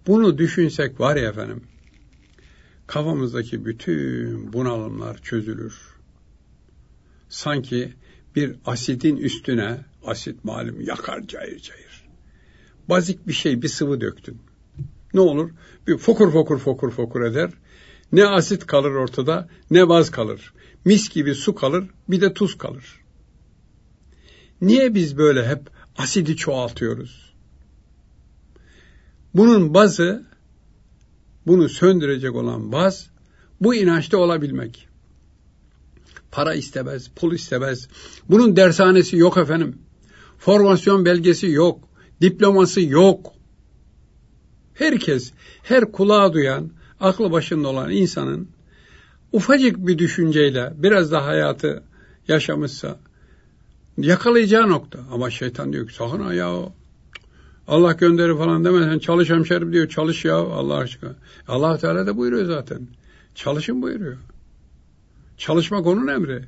Bunu 0.06 0.38
düşünsek 0.38 1.00
var 1.00 1.16
ya 1.16 1.28
efendim, 1.28 1.62
kafamızdaki 2.86 3.64
bütün 3.64 4.52
bunalımlar 4.52 5.18
çözülür. 5.22 5.74
Sanki 7.28 7.92
bir 8.36 8.56
asidin 8.66 9.16
üstüne, 9.16 9.78
asit 10.04 10.44
malum 10.44 10.80
yakar 10.80 11.26
cayır 11.26 11.58
cayır. 11.58 11.87
Bazik 12.88 13.28
bir 13.28 13.32
şey, 13.32 13.62
bir 13.62 13.68
sıvı 13.68 14.00
döktün. 14.00 14.38
Ne 15.14 15.20
olur? 15.20 15.50
Bir 15.86 15.98
fokur 15.98 16.32
fokur 16.32 16.58
fokur 16.58 16.90
fokur 16.90 17.22
eder. 17.22 17.50
Ne 18.12 18.26
asit 18.26 18.66
kalır 18.66 18.90
ortada, 18.90 19.48
ne 19.70 19.88
baz 19.88 20.10
kalır. 20.10 20.52
Mis 20.84 21.08
gibi 21.08 21.34
su 21.34 21.54
kalır, 21.54 21.84
bir 22.08 22.20
de 22.20 22.34
tuz 22.34 22.58
kalır. 22.58 23.00
Niye 24.60 24.94
biz 24.94 25.18
böyle 25.18 25.48
hep 25.48 25.70
asidi 25.98 26.36
çoğaltıyoruz? 26.36 27.32
Bunun 29.34 29.74
bazı 29.74 30.26
bunu 31.46 31.68
söndürecek 31.68 32.34
olan 32.34 32.72
baz 32.72 33.10
bu 33.60 33.74
inançta 33.74 34.16
olabilmek. 34.16 34.88
Para 36.30 36.54
istemez, 36.54 37.10
pul 37.16 37.32
istemez. 37.32 37.88
Bunun 38.28 38.56
dershanesi 38.56 39.16
yok 39.16 39.36
efendim. 39.36 39.78
Formasyon 40.38 41.04
belgesi 41.04 41.46
yok. 41.46 41.87
Diploması 42.20 42.80
yok. 42.80 43.32
Herkes, 44.74 45.32
her 45.62 45.92
kulağa 45.92 46.32
duyan, 46.32 46.70
aklı 47.00 47.32
başında 47.32 47.68
olan 47.68 47.90
insanın 47.90 48.48
ufacık 49.32 49.86
bir 49.86 49.98
düşünceyle 49.98 50.72
biraz 50.76 51.12
da 51.12 51.26
hayatı 51.26 51.82
yaşamışsa 52.28 52.98
yakalayacağı 53.98 54.68
nokta. 54.68 54.98
Ama 55.12 55.30
şeytan 55.30 55.72
diyor 55.72 55.88
ki 55.88 55.94
sakın 55.94 56.20
ha 56.20 56.34
ya 56.34 56.54
Allah 57.68 57.92
gönderi 57.92 58.36
falan 58.36 58.64
demesen 58.64 58.98
çalış 58.98 59.30
hemşerim 59.30 59.72
diyor 59.72 59.88
çalış 59.88 60.24
ya 60.24 60.36
Allah 60.36 60.76
aşkına. 60.76 61.14
allah 61.48 61.78
Teala 61.78 62.06
da 62.06 62.16
buyuruyor 62.16 62.44
zaten. 62.44 62.88
Çalışın 63.34 63.82
buyuruyor. 63.82 64.16
Çalışmak 65.36 65.86
onun 65.86 66.06
emri. 66.06 66.44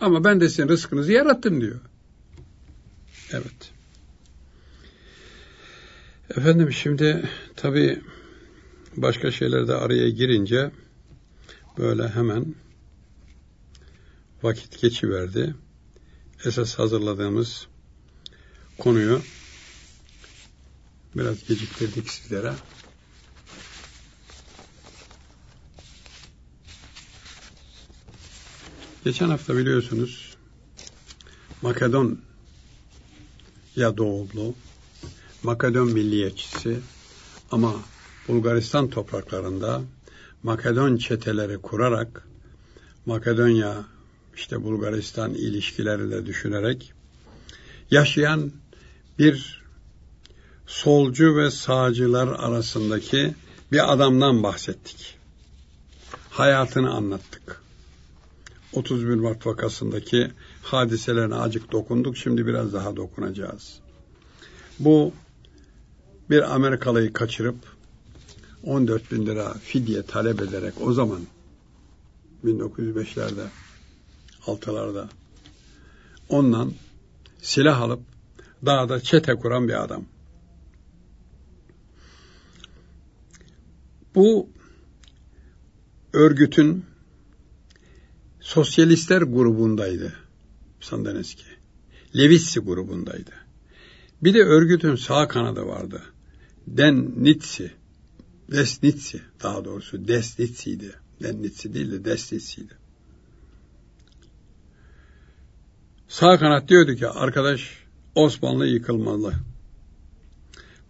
Ama 0.00 0.24
ben 0.24 0.40
de 0.40 0.48
sizin 0.48 0.68
rızkınızı 0.68 1.12
yarattım 1.12 1.60
diyor. 1.60 1.80
Evet. 3.32 3.73
Efendim 6.30 6.72
şimdi 6.72 7.28
tabi 7.56 8.02
başka 8.96 9.30
şeyler 9.30 9.68
de 9.68 9.74
araya 9.74 10.10
girince 10.10 10.70
böyle 11.78 12.08
hemen 12.08 12.54
vakit 14.42 14.80
geçiverdi. 14.80 15.54
Esas 16.44 16.78
hazırladığımız 16.78 17.66
konuyu 18.78 19.22
biraz 21.16 21.48
geciktirdik 21.48 22.10
sizlere. 22.10 22.52
Geçen 29.04 29.28
hafta 29.28 29.56
biliyorsunuz 29.56 30.36
Makedon 31.62 32.20
ya 33.76 33.96
doğumlu 33.96 34.54
Makedon 35.44 35.92
milliyetçisi 35.92 36.78
ama 37.50 37.74
Bulgaristan 38.28 38.90
topraklarında 38.90 39.82
Makedon 40.42 40.96
çeteleri 40.96 41.58
kurarak 41.58 42.26
Makedonya 43.06 43.84
işte 44.36 44.62
Bulgaristan 44.62 45.34
ilişkileri 45.34 46.10
de 46.10 46.26
düşünerek 46.26 46.92
yaşayan 47.90 48.52
bir 49.18 49.62
solcu 50.66 51.36
ve 51.36 51.50
sağcılar 51.50 52.28
arasındaki 52.28 53.34
bir 53.72 53.92
adamdan 53.92 54.42
bahsettik. 54.42 55.16
Hayatını 56.30 56.90
anlattık. 56.90 57.62
31 58.72 59.14
Mart 59.14 59.46
vakasındaki 59.46 60.30
hadiselerine 60.62 61.34
acık 61.34 61.72
dokunduk. 61.72 62.16
Şimdi 62.16 62.46
biraz 62.46 62.72
daha 62.72 62.96
dokunacağız. 62.96 63.78
Bu 64.78 65.12
bir 66.30 66.54
Amerikalıyı 66.54 67.12
kaçırıp 67.12 67.56
14 68.64 69.12
bin 69.12 69.26
lira 69.26 69.54
fidye 69.54 70.02
talep 70.02 70.42
ederek 70.42 70.74
o 70.80 70.92
zaman 70.92 71.20
1905'lerde 72.44 73.46
altılarda 74.46 75.08
ondan 76.28 76.72
silah 77.42 77.80
alıp 77.80 78.00
dağda 78.66 79.00
çete 79.00 79.34
kuran 79.34 79.68
bir 79.68 79.84
adam. 79.84 80.04
Bu 84.14 84.48
örgütün 86.12 86.84
sosyalistler 88.40 89.22
grubundaydı 89.22 90.12
Sandaneski. 90.80 91.44
Levitsi 92.16 92.60
grubundaydı. 92.60 93.30
Bir 94.22 94.34
de 94.34 94.42
örgütün 94.42 94.96
sağ 94.96 95.28
kanadı 95.28 95.66
vardı. 95.66 96.02
Dennitsi. 96.66 97.72
Desnitsi 98.50 99.20
daha 99.42 99.64
doğrusu 99.64 100.08
Desnitsi'ydi. 100.08 100.94
Dennitsi 101.22 101.74
değil 101.74 101.92
de 101.92 102.04
Desnitsi'ydi. 102.04 102.74
Sağ 106.08 106.38
kanat 106.38 106.68
diyordu 106.68 106.94
ki 106.94 107.08
arkadaş 107.08 107.84
Osmanlı 108.14 108.66
yıkılmalı. 108.66 109.34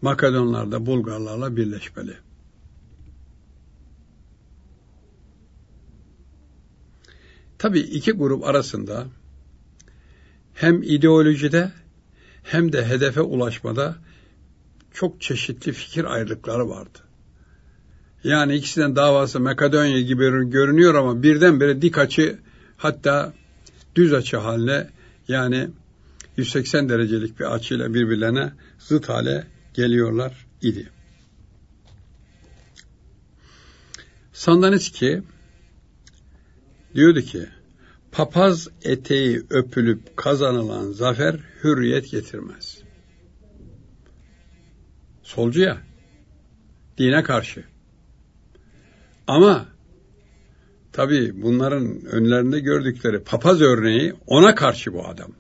Makedonlar 0.03 0.73
da 0.73 0.87
Bulgarlarla 0.87 1.57
birleşmeli. 1.57 2.17
Tabi 7.59 7.81
iki 7.81 8.13
grup 8.13 8.45
arasında 8.45 9.07
hem 10.55 10.83
ideolojide 10.83 11.73
hem 12.43 12.73
de 12.73 12.87
hedefe 12.87 13.21
ulaşmada 13.21 13.97
çok 14.95 15.21
çeşitli 15.21 15.73
fikir 15.73 16.05
ayrılıkları 16.05 16.69
vardı. 16.69 16.99
Yani 18.25 18.55
ikisinden 18.55 18.97
davası 18.97 19.41
Makedonya 19.41 20.01
gibi 20.01 20.51
görünüyor 20.51 20.95
ama 20.95 21.23
birdenbire 21.23 21.83
dik 21.83 21.99
açı 21.99 22.39
hatta 22.77 23.33
düz 23.95 24.13
açı 24.13 24.37
haline 24.37 24.91
yani 25.29 25.71
180 26.37 26.89
derecelik 26.89 27.41
bir 27.41 27.55
açıyla 27.55 27.95
birbirlerine 27.95 28.53
zıt 28.79 29.09
hale 29.09 29.47
geliyorlar 29.75 30.47
idi. 30.63 30.91
Sandanitski 34.33 35.23
diyordu 36.95 37.21
ki 37.21 37.49
papaz 38.13 38.69
eteği 38.83 39.43
öpülüp 39.51 40.17
kazanılan 40.17 40.93
zafer 40.93 41.41
hürriyet 41.65 42.11
getirmez. 42.11 42.74
Solcu 45.35 45.61
ya, 45.61 45.79
dine 46.99 47.23
karşı. 47.23 47.65
Ama 49.27 49.67
tabi 50.93 51.43
bunların 51.43 52.05
önlerinde 52.05 52.61
gördükleri 52.61 53.23
papaz 53.23 53.61
örneği 53.61 54.15
ona 54.27 54.55
karşı 54.55 54.93
bu 54.93 55.07
adam. 55.09 55.33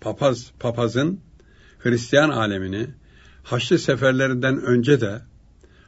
Papaz, 0.00 0.52
papazın 0.60 1.20
Hristiyan 1.78 2.30
alemini 2.30 2.86
Haçlı 3.42 3.78
seferlerinden 3.78 4.62
önce 4.62 5.00
de 5.00 5.22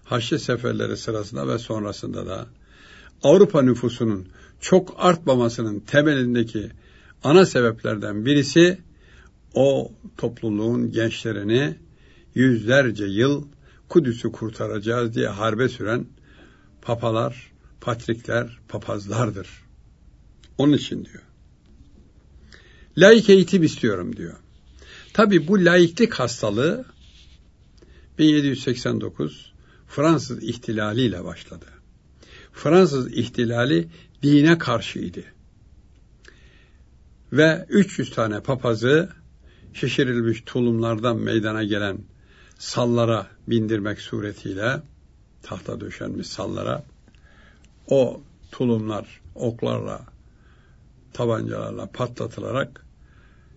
Haçlı 0.05 0.39
seferleri 0.39 0.97
sırasında 0.97 1.49
ve 1.49 1.59
sonrasında 1.59 2.27
da 2.27 2.47
Avrupa 3.23 3.63
nüfusunun 3.63 4.29
çok 4.61 4.95
artmamasının 4.99 5.81
temelindeki 5.81 6.71
ana 7.25 7.47
sebeplerden 7.47 8.25
birisi 8.25 8.79
o 9.55 9.93
topluluğun 10.17 10.93
gençlerini 10.93 11.77
yüzlerce 12.35 13.05
yıl 13.05 13.45
Kudüs'ü 13.89 14.33
kurtaracağız 14.33 15.15
diye 15.15 15.29
harbe 15.29 15.69
süren 15.69 16.07
papalar, 16.83 17.53
patrikler, 17.81 18.59
papazlardır. 18.69 19.49
Onun 20.59 20.73
için 20.73 21.05
diyor. 21.05 21.23
Laik 22.99 23.31
eğitim 23.31 23.63
istiyorum 23.63 24.17
diyor. 24.17 24.37
Tabi 25.13 25.49
bu 25.49 25.65
laiklik 25.65 26.15
hastalığı 26.15 26.85
1789 28.19 29.53
Fransız 29.89 30.43
ihtilaliyle 30.43 31.25
başladı. 31.25 31.67
Fransız 32.53 33.13
ihtilali 33.13 33.89
dine 34.23 34.59
karşıydı. 34.59 35.25
Ve 37.33 37.67
300 37.69 38.11
tane 38.11 38.41
papazı 38.41 39.09
şişirilmiş 39.75 40.43
tulumlardan 40.47 41.17
meydana 41.17 41.65
gelen 41.65 41.99
sallara 42.59 43.27
bindirmek 43.49 44.01
suretiyle 44.01 44.83
tahta 45.43 45.81
döşenmiş 45.81 46.27
sallara 46.27 46.85
o 47.87 48.21
tulumlar 48.53 49.21
oklarla 49.35 50.07
tabancalarla 51.13 51.87
patlatılarak 51.87 52.85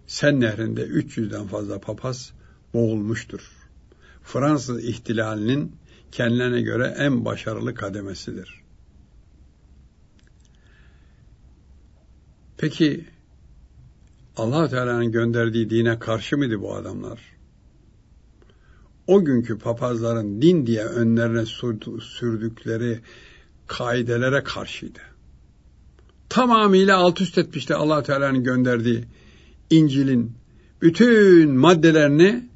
Sen 0.07 0.39
Nehri'nde 0.39 0.81
300'den 0.81 1.47
fazla 1.47 1.79
papaz 1.79 2.33
boğulmuştur. 2.73 3.51
Fransız 4.23 4.83
ihtilalinin 4.83 5.75
kendilerine 6.11 6.61
göre 6.61 6.95
en 6.97 7.25
başarılı 7.25 7.75
kademesidir. 7.75 8.61
Peki 12.57 13.05
allah 14.37 14.69
Teala'nın 14.69 15.11
gönderdiği 15.11 15.69
dine 15.69 15.99
karşı 15.99 16.37
mıydı 16.37 16.61
bu 16.61 16.75
adamlar? 16.75 17.19
O 19.07 19.25
günkü 19.25 19.57
papazların 19.57 20.41
din 20.41 20.67
diye 20.67 20.83
önlerine 20.83 21.45
sürdükleri 22.01 22.99
kaidelere 23.67 24.43
karşıydı. 24.43 24.99
Tamamıyla 26.29 26.97
alt 26.97 27.21
üst 27.21 27.37
etmişti 27.37 27.75
allah 27.75 28.03
Teala'nın 28.03 28.43
gönderdiği 28.43 29.05
İncil'in 29.69 30.31
bütün 30.81 31.51
maddelerini 31.51 32.49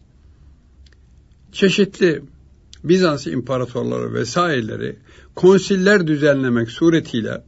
çeşitli 1.52 2.22
Bizans 2.84 3.28
imparatorları 3.28 4.14
vesaireleri 4.14 4.96
konsiller 5.36 6.08
düzenlemek 6.08 6.72
suretiyle 6.72 7.44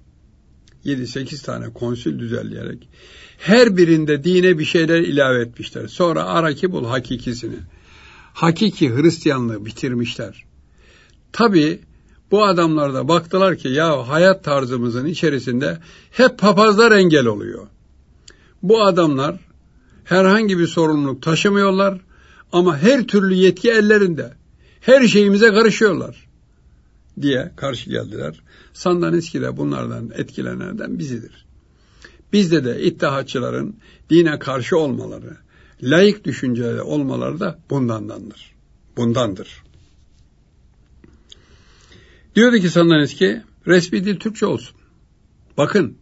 7-8 0.86 1.46
tane 1.46 1.74
konsül 1.74 2.20
düzenleyerek 2.20 2.90
her 3.44 3.78
birinde 3.78 4.24
dine 4.24 4.60
bir 4.60 4.66
şeyler 4.66 5.00
ilave 5.00 5.42
etmişler. 5.42 5.88
Sonra 5.88 6.26
araki 6.26 6.72
bul 6.72 6.86
hakikisini. 6.86 7.56
Hakiki 8.34 8.96
Hristiyanlığı 8.96 9.66
bitirmişler. 9.66 10.46
Tabi 11.32 11.80
bu 12.32 12.46
adamlar 12.46 12.94
da 12.94 13.08
baktılar 13.08 13.58
ki 13.58 13.68
ya 13.68 14.08
hayat 14.08 14.44
tarzımızın 14.44 15.06
içerisinde 15.06 15.78
hep 16.12 16.40
papazlar 16.40 16.92
engel 16.92 17.26
oluyor. 17.26 17.68
Bu 18.64 18.84
adamlar 18.84 19.40
herhangi 20.04 20.60
bir 20.60 20.68
sorumluluk 20.68 21.22
taşımıyorlar 21.22 22.02
ama 22.52 22.78
her 22.78 23.04
türlü 23.08 23.34
yetki 23.34 23.72
ellerinde. 23.72 24.34
Her 24.82 25.08
şeyimize 25.08 25.54
karışıyorlar 25.54 26.28
diye 27.22 27.52
karşı 27.56 27.90
geldiler. 27.90 28.44
Sandaniski 28.74 29.42
de 29.42 29.58
bunlardan 29.58 30.12
etkilenenlerden 30.16 31.00
bizidir. 31.00 31.43
Bizde 32.34 32.66
de 32.66 32.82
iddiaçıların 32.82 33.76
dine 34.10 34.40
karşı 34.40 34.78
olmaları, 34.78 35.38
layık 35.82 36.26
düşünceli 36.26 36.82
olmaları 36.82 37.40
da 37.40 37.60
bundandandır. 37.70 38.54
Bundandır. 38.98 39.64
Diyordu 42.36 42.58
ki 42.58 42.70
Sandaniski 42.70 43.42
resmi 43.68 44.06
dil 44.06 44.20
Türkçe 44.20 44.46
olsun. 44.46 44.76
Bakın 45.58 45.98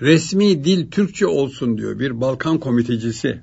resmi 0.00 0.64
dil 0.64 0.90
Türkçe 0.90 1.26
olsun 1.26 1.78
diyor 1.78 1.98
bir 1.98 2.20
Balkan 2.20 2.58
komitecisi. 2.58 3.42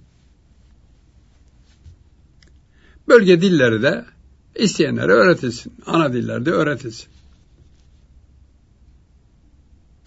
Bölge 3.08 3.42
dilleri 3.42 3.82
de 3.82 4.06
isteyenlere 4.56 5.12
öğretilsin. 5.12 5.74
Ana 5.86 6.14
dillerde 6.14 6.52
öğretilsin. 6.52 7.08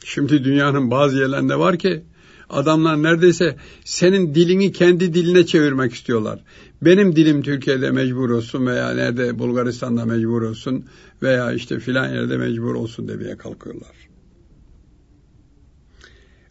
Şimdi 0.04 0.44
dünyanın 0.44 0.90
bazı 0.90 1.18
yerlerinde 1.18 1.58
var 1.58 1.78
ki 1.78 2.04
adamlar 2.50 3.02
neredeyse 3.02 3.56
senin 3.84 4.34
dilini 4.34 4.72
kendi 4.72 5.14
diline 5.14 5.46
çevirmek 5.46 5.92
istiyorlar. 5.92 6.44
Benim 6.82 7.16
dilim 7.16 7.42
Türkiye'de 7.42 7.90
mecbur 7.90 8.30
olsun 8.30 8.66
veya 8.66 8.94
nerede 8.94 9.38
Bulgaristan'da 9.38 10.04
mecbur 10.04 10.42
olsun 10.42 10.84
veya 11.22 11.52
işte 11.52 11.78
filan 11.78 12.08
yerde 12.08 12.36
mecbur 12.36 12.74
olsun 12.74 13.08
demeye 13.08 13.36
kalkıyorlar. 13.36 13.96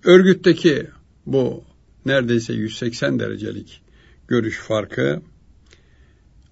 Örgütteki 0.03 0.87
bu 1.25 1.63
neredeyse 2.05 2.53
180 2.53 3.19
derecelik 3.19 3.81
görüş 4.27 4.59
farkı 4.59 5.21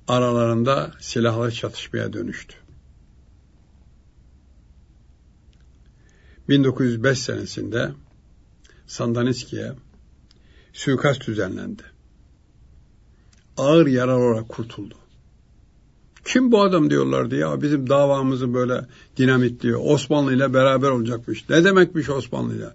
aralarında 0.07 0.91
silahlı 0.99 1.51
çatışmaya 1.51 2.13
dönüştü. 2.13 2.60
1905 6.51 7.19
senesinde 7.19 7.91
Sandaniski'ye 8.87 9.73
suikast 10.73 11.27
düzenlendi. 11.27 11.83
Ağır 13.57 13.87
yarar 13.87 14.17
olarak 14.17 14.49
kurtuldu. 14.49 14.95
Kim 16.25 16.51
bu 16.51 16.61
adam 16.61 16.89
diyorlardı 16.89 17.35
ya 17.35 17.61
bizim 17.61 17.89
davamızı 17.89 18.53
böyle 18.53 18.85
dinamitliyor. 19.17 19.79
Osmanlı 19.83 20.33
ile 20.33 20.53
beraber 20.53 20.89
olacakmış. 20.89 21.49
Ne 21.49 21.63
demekmiş 21.63 22.09
Osmanlı 22.09 22.55
ile? 22.55 22.69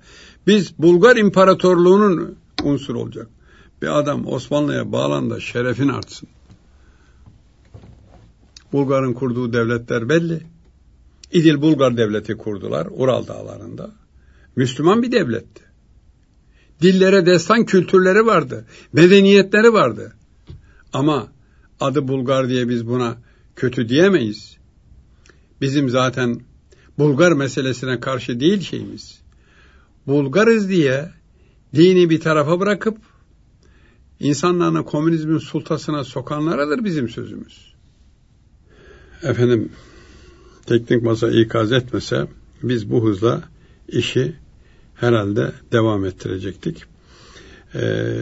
Biz 0.47 0.79
Bulgar 0.79 1.17
İmparatorluğu'nun 1.17 2.37
unsur 2.62 2.95
olacak. 2.95 3.29
Bir 3.83 3.99
adam 3.99 4.27
Osmanlı'ya 4.27 4.93
bağlan 4.93 5.39
şerefin 5.39 5.89
artsın. 5.89 6.29
Bulgar'ın 8.73 9.12
kurduğu 9.12 9.53
devletler 9.53 10.09
belli. 10.09 10.56
İdil 11.33 11.62
Bulgar 11.62 11.97
devleti 11.97 12.37
kurdular 12.37 12.89
Ural 12.91 13.27
dağlarında. 13.27 13.91
Müslüman 14.57 15.03
bir 15.03 15.12
devletti. 15.12 15.62
Dillere 16.83 17.27
destan 17.27 17.65
kültürleri 17.65 18.27
vardı. 18.27 18.65
Medeniyetleri 18.93 19.73
vardı. 19.73 20.12
Ama 20.93 21.29
adı 21.81 22.09
Bulgar 22.09 22.49
diye 22.49 22.69
biz 22.69 22.87
buna 22.87 23.17
kötü 23.57 23.89
diyemeyiz. 23.89 24.57
Bizim 25.61 25.89
zaten 25.89 26.41
Bulgar 26.99 27.33
meselesine 27.33 28.01
karşı 28.01 28.41
değil 28.41 28.61
şeyimiz. 28.61 29.21
Bulgarız 30.07 30.69
diye 30.69 31.11
dini 31.75 32.11
bir 32.11 32.21
tarafa 32.21 32.61
bırakıp 32.61 32.99
insanlarını 34.21 34.85
komünizmin 34.85 35.39
sultasına 35.39 36.05
sokanlaradır 36.05 36.85
bizim 36.85 37.09
sözümüz. 37.09 37.75
Efendim 39.23 39.73
teknik 40.66 41.02
masa 41.02 41.31
ikaz 41.31 41.72
etmese 41.72 42.26
biz 42.62 42.90
bu 42.90 43.09
hızla 43.09 43.42
işi 43.88 44.35
herhalde 44.94 45.52
devam 45.72 46.05
ettirecektik. 46.05 46.85
Ee, 47.74 48.12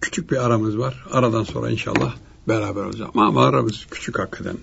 küçük 0.00 0.30
bir 0.30 0.46
aramız 0.46 0.78
var. 0.78 1.06
Aradan 1.10 1.44
sonra 1.44 1.70
inşallah 1.70 2.16
beraber 2.48 2.82
olacağım. 2.82 3.10
Ama 3.14 3.46
aramız 3.46 3.86
küçük 3.90 4.18
hakikaten. 4.18 4.56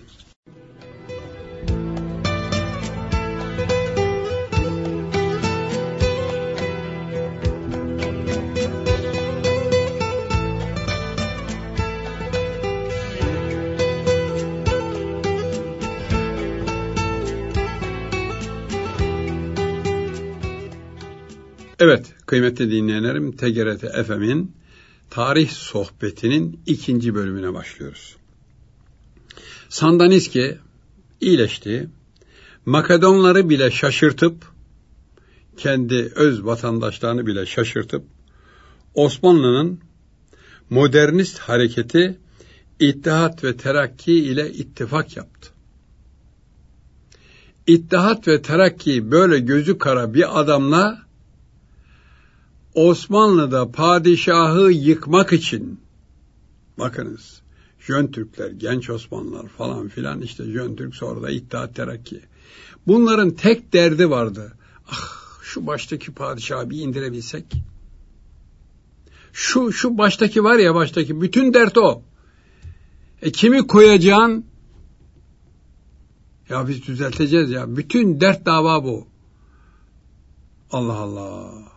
Evet, 21.83 22.13
kıymetli 22.25 22.71
dinleyenlerim, 22.71 23.31
TGRT 23.31 24.07
FM'in 24.07 24.51
tarih 25.09 25.49
sohbetinin 25.49 26.59
ikinci 26.65 27.15
bölümüne 27.15 27.53
başlıyoruz. 27.53 28.15
Sandaniski 29.69 30.57
iyileşti. 31.21 31.89
Makedonları 32.65 33.49
bile 33.49 33.71
şaşırtıp, 33.71 34.45
kendi 35.57 36.11
öz 36.15 36.45
vatandaşlarını 36.45 37.27
bile 37.27 37.45
şaşırtıp, 37.45 38.03
Osmanlı'nın 38.93 39.79
modernist 40.69 41.39
hareketi 41.39 42.17
İttihat 42.79 43.43
ve 43.43 43.57
Terakki 43.57 44.13
ile 44.13 44.51
ittifak 44.51 45.17
yaptı. 45.17 45.49
İttihat 47.67 48.27
ve 48.27 48.41
Terakki 48.41 49.11
böyle 49.11 49.39
gözü 49.39 49.77
kara 49.77 50.13
bir 50.13 50.39
adamla 50.39 51.03
Osmanlı'da 52.75 53.71
padişahı 53.71 54.71
yıkmak 54.71 55.33
için 55.33 55.79
bakınız 56.79 57.41
Jön 57.79 58.07
Türkler, 58.07 58.51
genç 58.51 58.89
Osmanlılar 58.89 59.47
falan 59.47 59.87
filan 59.87 60.21
işte 60.21 60.43
Jön 60.43 60.75
Türk 60.75 60.95
sonra 60.95 61.21
da 61.21 61.29
İttihat 61.29 61.75
Terakki. 61.75 62.21
Bunların 62.87 63.31
tek 63.31 63.73
derdi 63.73 64.09
vardı. 64.09 64.53
Ah 64.87 65.23
şu 65.43 65.67
baştaki 65.67 66.11
padişahı 66.13 66.69
bir 66.69 66.79
indirebilsek. 66.79 67.45
Şu 69.33 69.71
şu 69.71 69.97
baştaki 69.97 70.43
var 70.43 70.55
ya 70.55 70.75
baştaki 70.75 71.21
bütün 71.21 71.53
dert 71.53 71.77
o. 71.77 72.01
E 73.21 73.31
kimi 73.31 73.67
koyacaksın? 73.67 74.45
Ya 76.49 76.67
biz 76.67 76.87
düzelteceğiz 76.87 77.51
ya. 77.51 77.77
Bütün 77.77 78.21
dert 78.21 78.45
dava 78.45 78.83
bu. 78.83 79.07
Allah 80.71 80.97
Allah. 80.97 81.72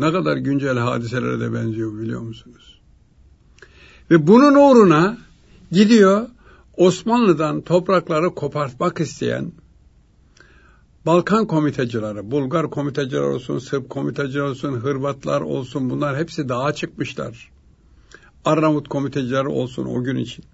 Ne 0.00 0.12
kadar 0.12 0.36
güncel 0.36 0.78
hadiselere 0.78 1.40
de 1.40 1.52
benziyor 1.52 1.98
biliyor 1.98 2.20
musunuz? 2.20 2.80
Ve 4.10 4.26
bunun 4.26 4.54
uğruna 4.54 5.18
gidiyor 5.72 6.28
Osmanlı'dan 6.76 7.60
toprakları 7.60 8.34
kopartmak 8.34 9.00
isteyen 9.00 9.52
Balkan 11.06 11.46
komitacıları, 11.46 12.30
Bulgar 12.30 12.70
komitacılar 12.70 13.22
olsun, 13.22 13.58
Sırp 13.58 13.90
komitacılar 13.90 14.44
olsun, 14.44 14.72
Hırvatlar 14.72 15.40
olsun 15.40 15.90
bunlar 15.90 16.16
hepsi 16.16 16.48
dağa 16.48 16.72
çıkmışlar. 16.72 17.50
Arnavut 18.44 18.88
komitacılar 18.88 19.44
olsun 19.44 19.86
o 19.86 20.02
gün 20.02 20.16
için. 20.16 20.44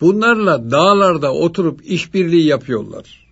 Bunlarla 0.00 0.70
dağlarda 0.70 1.34
oturup 1.34 1.80
işbirliği 1.84 2.46
yapıyorlar. 2.46 3.29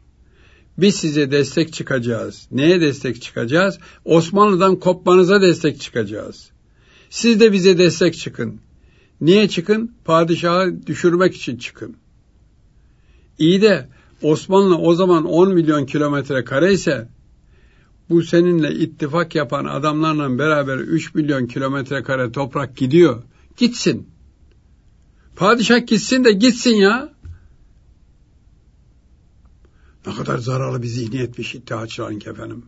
Biz 0.79 0.95
size 0.97 1.31
destek 1.31 1.73
çıkacağız. 1.73 2.49
Neye 2.51 2.81
destek 2.81 3.23
çıkacağız? 3.23 3.79
Osmanlı'dan 4.05 4.77
kopmanıza 4.77 5.43
destek 5.43 5.81
çıkacağız. 5.81 6.51
Siz 7.11 7.41
de 7.41 7.53
bize 7.53 7.79
destek 7.79 8.15
çıkın. 8.15 8.61
Niye 9.21 9.49
çıkın? 9.49 9.93
Padişahı 10.05 10.87
düşürmek 10.87 11.37
için 11.37 11.57
çıkın. 11.57 11.97
İyi 13.39 13.63
de 13.63 13.89
Osmanlı 14.23 14.79
o 14.79 14.95
zaman 14.95 15.25
10 15.25 15.55
milyon 15.55 15.87
kilometre 15.87 16.45
kare 16.45 16.73
ise 16.73 17.09
bu 18.11 18.23
seninle 18.23 18.75
ittifak 18.75 19.35
yapan 19.35 19.65
adamlarla 19.65 20.39
beraber 20.39 20.79
3 20.79 21.15
milyon 21.15 21.47
kilometre 21.47 22.03
kare 22.03 22.33
toprak 22.33 22.77
gidiyor. 22.77 23.23
Gitsin. 23.57 24.09
Padişah 25.37 25.87
gitsin 25.87 26.25
de 26.25 26.33
gitsin 26.33 26.75
ya. 26.75 27.13
Ne 30.07 30.15
kadar 30.15 30.39
zararlı 30.39 30.83
bir 30.83 30.87
zihniyetmiş 30.87 31.55
iddiaçıların 31.55 32.21
efendim. 32.21 32.65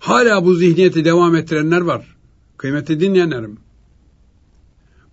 Hala 0.00 0.44
bu 0.44 0.54
zihniyeti 0.54 1.04
devam 1.04 1.36
ettirenler 1.36 1.80
var. 1.80 2.16
Kıymetli 2.56 3.00
dinleyenlerim. 3.00 3.58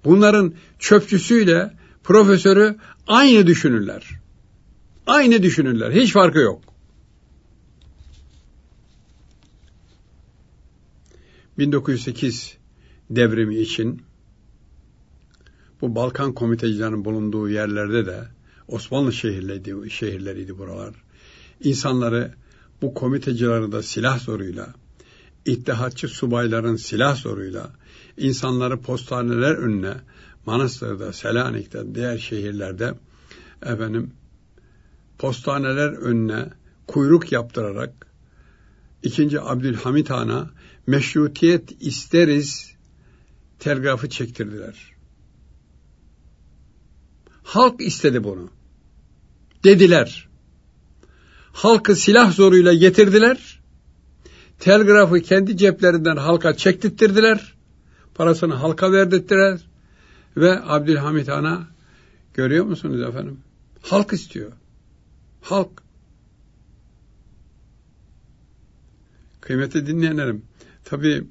Bunların 0.05 0.53
çöpçüsüyle 0.79 1.73
profesörü 2.03 2.75
aynı 3.07 3.47
düşünürler. 3.47 4.19
Aynı 5.07 5.43
düşünürler. 5.43 5.91
Hiç 5.91 6.13
farkı 6.13 6.39
yok. 6.39 6.61
1908 11.57 12.57
devrimi 13.09 13.57
için 13.57 14.01
bu 15.81 15.95
Balkan 15.95 16.33
komitecilerinin 16.33 17.05
bulunduğu 17.05 17.49
yerlerde 17.49 18.05
de 18.05 18.27
Osmanlı 18.71 19.13
şehirleriydi, 19.13 19.89
şehirleriydi 19.89 20.57
buralar. 20.57 20.93
İnsanları 21.63 22.33
bu 22.81 22.93
komitecileri 22.93 23.71
de 23.71 23.83
silah 23.83 24.19
zoruyla, 24.19 24.73
ittihatçı 25.45 26.07
subayların 26.07 26.75
silah 26.75 27.15
zoruyla, 27.15 27.71
insanları 28.17 28.81
postaneler 28.81 29.51
önüne, 29.51 29.93
Manastır'da, 30.45 31.13
Selanik'te, 31.13 31.95
diğer 31.95 32.17
şehirlerde 32.17 32.93
efendim 33.65 34.11
postaneler 35.17 35.89
önüne 35.89 36.49
kuyruk 36.87 37.31
yaptırarak 37.31 38.07
ikinci 39.03 39.41
Abdülhamit 39.41 40.09
Han'a 40.09 40.49
meşrutiyet 40.87 41.81
isteriz 41.81 42.75
telgrafı 43.59 44.09
çektirdiler. 44.09 44.91
Halk 47.43 47.81
istedi 47.81 48.23
bunu. 48.23 48.49
Dediler. 49.63 50.27
Halkı 51.53 51.95
silah 51.95 52.31
zoruyla 52.33 52.73
getirdiler. 52.73 53.61
Telgrafı 54.59 55.19
kendi 55.19 55.57
ceplerinden 55.57 56.17
halka 56.17 56.57
çektirttirdiler. 56.57 57.53
Parasını 58.15 58.53
halka 58.53 58.91
verdirttiler. 58.91 59.59
Ve 60.37 60.63
Abdülhamit 60.63 61.27
Han'a 61.27 61.67
görüyor 62.33 62.65
musunuz 62.65 63.01
efendim? 63.01 63.39
Halk 63.81 64.13
istiyor. 64.13 64.51
Halk. 65.41 65.69
Kıymetli 69.41 69.87
dinleyenlerim, 69.87 70.45
tabi 70.83 71.23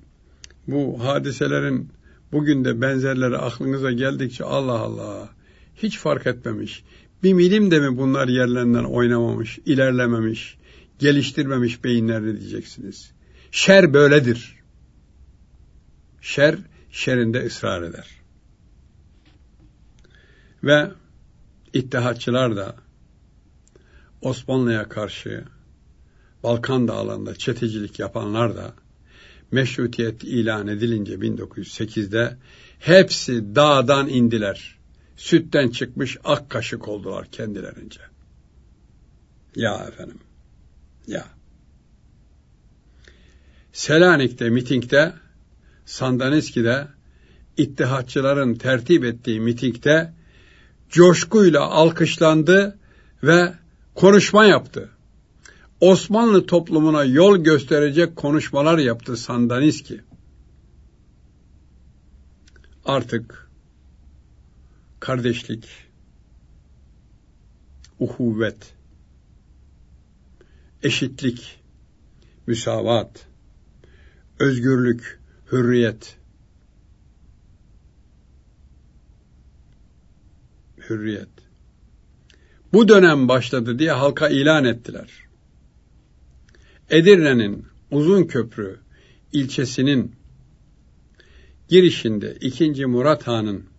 bu 0.66 1.04
hadiselerin 1.04 1.88
bugün 2.32 2.64
de 2.64 2.80
benzerleri 2.80 3.36
aklınıza 3.36 3.92
geldikçe 3.92 4.44
Allah 4.44 4.78
Allah 4.78 5.28
hiç 5.76 5.98
fark 5.98 6.26
etmemiş. 6.26 6.84
Bir 7.22 7.32
milim 7.32 7.70
de 7.70 7.80
mi 7.80 7.98
bunlar 7.98 8.28
yerlerinden 8.28 8.84
oynamamış, 8.84 9.58
ilerlememiş, 9.66 10.58
geliştirmemiş 10.98 11.84
beyinlerini 11.84 12.40
diyeceksiniz. 12.40 13.10
Şer 13.50 13.94
böyledir. 13.94 14.56
Şer, 16.20 16.56
şerinde 16.90 17.46
ısrar 17.46 17.82
eder. 17.82 18.06
Ve 20.64 20.90
ittihatçılar 21.72 22.56
da 22.56 22.76
Osmanlı'ya 24.22 24.88
karşı 24.88 25.44
Balkan 26.42 26.88
Dağları'nda 26.88 27.34
çetecilik 27.34 27.98
yapanlar 27.98 28.56
da 28.56 28.74
meşrutiyet 29.50 30.24
ilan 30.24 30.66
edilince 30.66 31.14
1908'de 31.14 32.36
hepsi 32.78 33.54
dağdan 33.54 34.08
indiler. 34.08 34.79
Sütten 35.20 35.68
çıkmış 35.68 36.18
ak 36.24 36.50
kaşık 36.50 36.88
oldular 36.88 37.26
kendilerince. 37.32 38.00
Ya 39.56 39.86
efendim. 39.88 40.18
Ya. 41.06 41.26
Selanik'te 43.72 44.50
mitingde, 44.50 45.12
Sandaniski'de 45.86 46.88
ittihatçıların 47.56 48.54
tertip 48.54 49.04
ettiği 49.04 49.40
mitingde 49.40 50.12
coşkuyla 50.88 51.60
alkışlandı 51.60 52.78
ve 53.22 53.52
konuşma 53.94 54.44
yaptı. 54.44 54.90
Osmanlı 55.80 56.46
toplumuna 56.46 57.04
yol 57.04 57.36
gösterecek 57.36 58.16
konuşmalar 58.16 58.78
yaptı 58.78 59.16
Sandaniski. 59.16 60.00
Artık 62.84 63.49
kardeşlik, 65.00 65.68
uhuvvet, 67.98 68.74
eşitlik, 70.82 71.60
müsavat, 72.46 73.26
özgürlük, 74.38 75.20
hürriyet, 75.52 76.16
hürriyet. 80.90 81.28
Bu 82.72 82.88
dönem 82.88 83.28
başladı 83.28 83.78
diye 83.78 83.92
halka 83.92 84.28
ilan 84.28 84.64
ettiler. 84.64 85.10
Edirne'nin 86.90 87.66
Uzun 87.90 88.24
Köprü 88.24 88.78
ilçesinin 89.32 90.14
girişinde 91.68 92.36
2. 92.40 92.86
Murat 92.86 93.26
Han'ın 93.26 93.69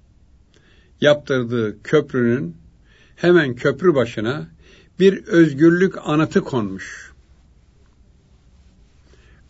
yaptırdığı 1.02 1.84
köprünün 1.84 2.56
hemen 3.16 3.56
köprü 3.56 3.96
başına 3.96 4.48
bir 5.00 5.26
özgürlük 5.26 5.96
anıtı 6.04 6.42
konmuş. 6.42 7.12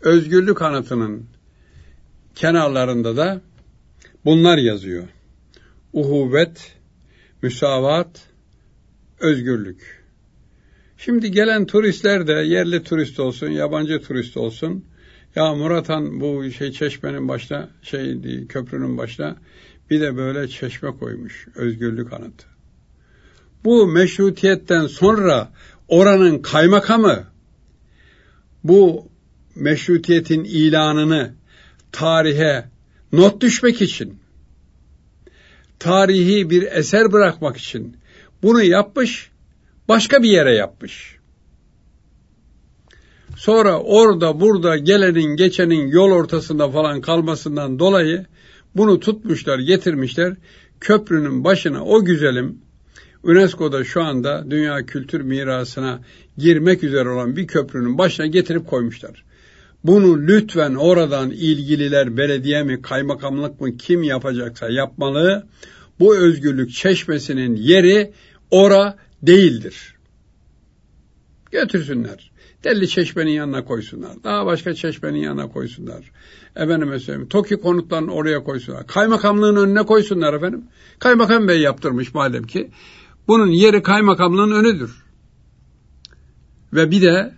Özgürlük 0.01 0.61
anıtının 0.61 1.25
kenarlarında 2.35 3.17
da 3.17 3.41
bunlar 4.25 4.57
yazıyor. 4.57 5.07
Uhuvvet, 5.93 6.75
müsavat, 7.41 8.27
özgürlük. 9.19 10.01
Şimdi 10.97 11.31
gelen 11.31 11.65
turistler 11.65 12.27
de 12.27 12.33
yerli 12.33 12.83
turist 12.83 13.19
olsun, 13.19 13.47
yabancı 13.47 14.01
turist 14.01 14.37
olsun. 14.37 14.85
Ya 15.35 15.53
Muratan 15.53 16.21
bu 16.21 16.51
şey 16.51 16.71
çeşmenin 16.71 17.27
başına, 17.27 17.69
şey 17.81 18.21
köprünün 18.47 18.97
başına 18.97 19.37
bir 19.91 20.01
de 20.01 20.17
böyle 20.17 20.47
çeşme 20.47 20.97
koymuş. 20.97 21.47
Özgürlük 21.55 22.13
anıtı. 22.13 22.45
Bu 23.63 23.87
meşrutiyetten 23.87 24.87
sonra 24.87 25.51
oranın 25.87 26.39
kaymakamı 26.39 27.23
bu 28.63 29.07
meşrutiyetin 29.55 30.43
ilanını 30.43 31.33
tarihe 31.91 32.65
not 33.11 33.41
düşmek 33.41 33.81
için 33.81 34.19
tarihi 35.79 36.49
bir 36.49 36.63
eser 36.63 37.11
bırakmak 37.11 37.57
için 37.57 37.97
bunu 38.43 38.63
yapmış, 38.63 39.31
başka 39.87 40.23
bir 40.23 40.29
yere 40.29 40.55
yapmış. 40.55 41.15
Sonra 43.37 43.79
orada 43.79 44.39
burada 44.39 44.77
gelenin 44.77 45.35
geçenin 45.35 45.87
yol 45.87 46.11
ortasında 46.11 46.69
falan 46.71 47.01
kalmasından 47.01 47.79
dolayı 47.79 48.25
bunu 48.75 48.99
tutmuşlar, 48.99 49.59
getirmişler. 49.59 50.35
Köprünün 50.79 51.43
başına 51.43 51.85
o 51.85 52.05
güzelim 52.05 52.61
UNESCO'da 53.23 53.83
şu 53.83 54.03
anda 54.03 54.51
Dünya 54.51 54.85
Kültür 54.85 55.21
Mirası'na 55.21 56.01
girmek 56.37 56.83
üzere 56.83 57.09
olan 57.09 57.35
bir 57.35 57.47
köprünün 57.47 57.97
başına 57.97 58.25
getirip 58.25 58.67
koymuşlar. 58.67 59.23
Bunu 59.83 60.27
lütfen 60.27 60.75
oradan 60.75 61.31
ilgililer 61.31 62.17
belediye 62.17 62.63
mi, 62.63 62.81
kaymakamlık 62.81 63.61
mı 63.61 63.77
kim 63.77 64.03
yapacaksa 64.03 64.69
yapmalı. 64.69 65.47
Bu 65.99 66.17
özgürlük 66.17 66.71
çeşmesinin 66.71 67.55
yeri 67.55 68.11
ora 68.51 68.97
değildir. 69.21 69.95
Götürsünler. 71.51 72.30
Deli 72.63 72.87
çeşmenin 72.87 73.31
yanına 73.31 73.65
koysunlar. 73.65 74.23
Daha 74.23 74.45
başka 74.45 74.73
çeşmenin 74.73 75.19
yanına 75.19 75.49
koysunlar. 75.49 76.11
Efendime 76.55 76.99
söyleyeyim. 76.99 77.29
TOKİ 77.29 77.57
konutlarını 77.57 78.11
oraya 78.11 78.43
koysunlar. 78.43 78.87
Kaymakamlığın 78.87 79.55
önüne 79.55 79.83
koysunlar 79.83 80.33
efendim. 80.33 80.63
Kaymakam 80.99 81.47
bey 81.47 81.59
yaptırmış 81.59 82.13
madem 82.13 82.43
ki. 82.43 82.71
Bunun 83.27 83.47
yeri 83.47 83.83
kaymakamlığın 83.83 84.51
önüdür. 84.51 85.03
Ve 86.73 86.91
bir 86.91 87.01
de 87.01 87.33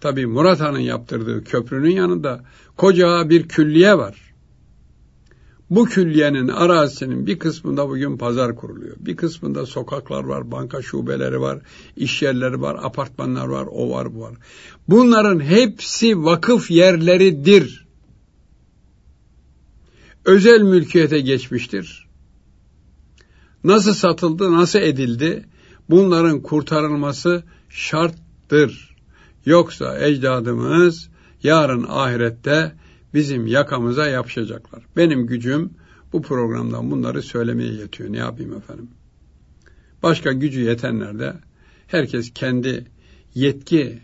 tabii 0.00 0.26
Murat 0.26 0.60
Han'ın 0.60 0.78
yaptırdığı 0.78 1.44
köprünün 1.44 1.90
yanında 1.90 2.44
koca 2.76 3.30
bir 3.30 3.48
külliye 3.48 3.98
var. 3.98 4.29
Bu 5.70 5.84
külliyenin 5.84 6.48
arazisinin 6.48 7.26
bir 7.26 7.38
kısmında 7.38 7.88
bugün 7.88 8.16
pazar 8.16 8.56
kuruluyor. 8.56 8.96
Bir 9.00 9.16
kısmında 9.16 9.66
sokaklar 9.66 10.24
var, 10.24 10.50
banka 10.50 10.82
şubeleri 10.82 11.40
var, 11.40 11.58
iş 11.96 12.22
yerleri 12.22 12.60
var, 12.60 12.78
apartmanlar 12.82 13.46
var, 13.46 13.68
o 13.72 13.90
var, 13.90 14.14
bu 14.14 14.20
var. 14.20 14.34
Bunların 14.88 15.40
hepsi 15.40 16.24
vakıf 16.24 16.70
yerleridir. 16.70 17.86
Özel 20.24 20.60
mülkiyete 20.60 21.20
geçmiştir. 21.20 22.08
Nasıl 23.64 23.94
satıldı, 23.94 24.52
nasıl 24.52 24.78
edildi? 24.78 25.44
Bunların 25.90 26.42
kurtarılması 26.42 27.42
şart 27.68 28.14
haktır. 28.50 28.96
Yoksa 29.46 29.98
ecdadımız 29.98 31.08
yarın 31.42 31.86
ahirette 31.88 32.72
bizim 33.14 33.46
yakamıza 33.46 34.06
yapışacaklar. 34.06 34.82
Benim 34.96 35.26
gücüm 35.26 35.70
bu 36.12 36.22
programdan 36.22 36.90
bunları 36.90 37.22
söylemeye 37.22 37.72
yetiyor. 37.72 38.12
Ne 38.12 38.18
yapayım 38.18 38.56
efendim? 38.56 38.90
Başka 40.02 40.32
gücü 40.32 40.60
yetenler 40.60 41.18
de 41.18 41.34
herkes 41.86 42.30
kendi 42.34 42.86
yetki 43.34 43.98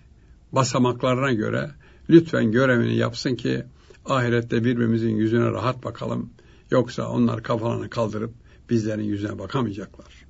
basamaklarına 0.52 1.32
göre 1.32 1.70
lütfen 2.10 2.52
görevini 2.52 2.96
yapsın 2.96 3.34
ki 3.34 3.64
ahirette 4.04 4.64
birbirimizin 4.64 5.16
yüzüne 5.16 5.50
rahat 5.50 5.84
bakalım. 5.84 6.30
Yoksa 6.70 7.08
onlar 7.08 7.42
kafalarını 7.42 7.90
kaldırıp 7.90 8.30
bizlerin 8.70 9.02
yüzüne 9.02 9.38
bakamayacaklar. 9.38 10.26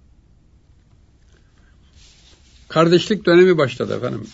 Kardeşlik 2.68 3.26
dönemi 3.26 3.58
başladı 3.58 3.96
efendim. 3.96 4.26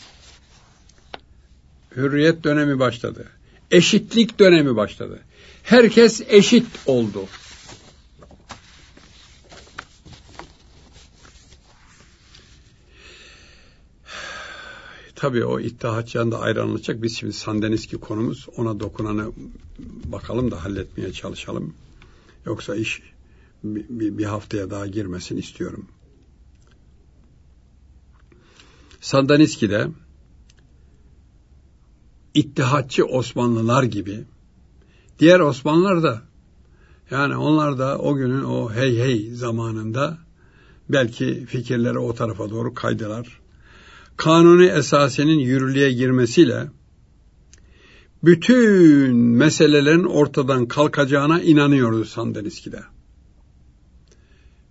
Hürriyet 1.96 2.44
dönemi 2.44 2.78
başladı. 2.78 3.26
Eşitlik 3.72 4.38
dönemi 4.38 4.76
başladı. 4.76 5.20
Herkes 5.62 6.20
eşit 6.28 6.66
oldu. 6.86 7.24
Tabii 15.14 15.44
o 15.44 15.60
İttihatçı'dan 15.60 16.32
da 16.32 16.40
ayrılacak. 16.40 17.02
Biz 17.02 17.18
şimdi 17.18 17.32
Sandeniski 17.32 17.96
konumuz. 17.96 18.46
Ona 18.56 18.80
dokunanı 18.80 19.32
bakalım 20.04 20.50
da 20.50 20.64
halletmeye 20.64 21.12
çalışalım. 21.12 21.74
Yoksa 22.46 22.76
iş 22.76 23.02
bir, 23.64 24.18
bir 24.18 24.24
haftaya 24.24 24.70
daha 24.70 24.86
girmesin 24.86 25.36
istiyorum. 25.36 25.86
Sandaniski'de 29.00 29.88
İttihatçı 32.34 33.04
Osmanlılar 33.04 33.82
gibi 33.82 34.24
diğer 35.18 35.40
Osmanlılar 35.40 36.02
da 36.02 36.22
yani 37.10 37.36
onlar 37.36 37.78
da 37.78 37.98
o 37.98 38.14
günün 38.14 38.44
o 38.44 38.72
hey 38.72 38.98
hey 38.98 39.30
zamanında 39.30 40.18
belki 40.88 41.46
fikirleri 41.46 41.98
o 41.98 42.14
tarafa 42.14 42.50
doğru 42.50 42.74
kaydılar 42.74 43.40
kanuni 44.16 44.66
esasenin 44.66 45.38
yürürlüğe 45.38 45.92
girmesiyle 45.92 46.66
bütün 48.24 49.16
meselelerin 49.16 50.04
ortadan 50.04 50.66
kalkacağına 50.66 51.40
inanıyordu 51.40 52.04
Sandeniski'de. 52.04 52.80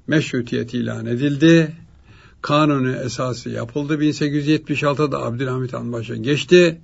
Meşrutiyet 0.07 0.73
ilan 0.73 1.05
edildi. 1.05 1.75
Kanuni 2.41 2.95
esası 2.95 3.49
yapıldı. 3.49 3.93
1876'da 3.93 5.23
Abdülhamit 5.23 5.73
Han 5.73 5.93
başa 5.93 6.15
geçti 6.15 6.81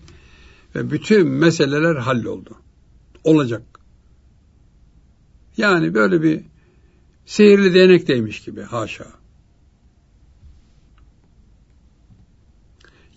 ve 0.76 0.92
bütün 0.92 1.28
meseleler 1.28 1.96
halloldu. 1.96 2.58
Olacak. 3.24 3.64
Yani 5.58 5.94
böyle 5.94 6.24
bir 6.24 6.44
sihirli 7.26 7.74
değnekteymiş 7.74 8.44
gibi 8.44 8.62
haşa. 8.62 9.08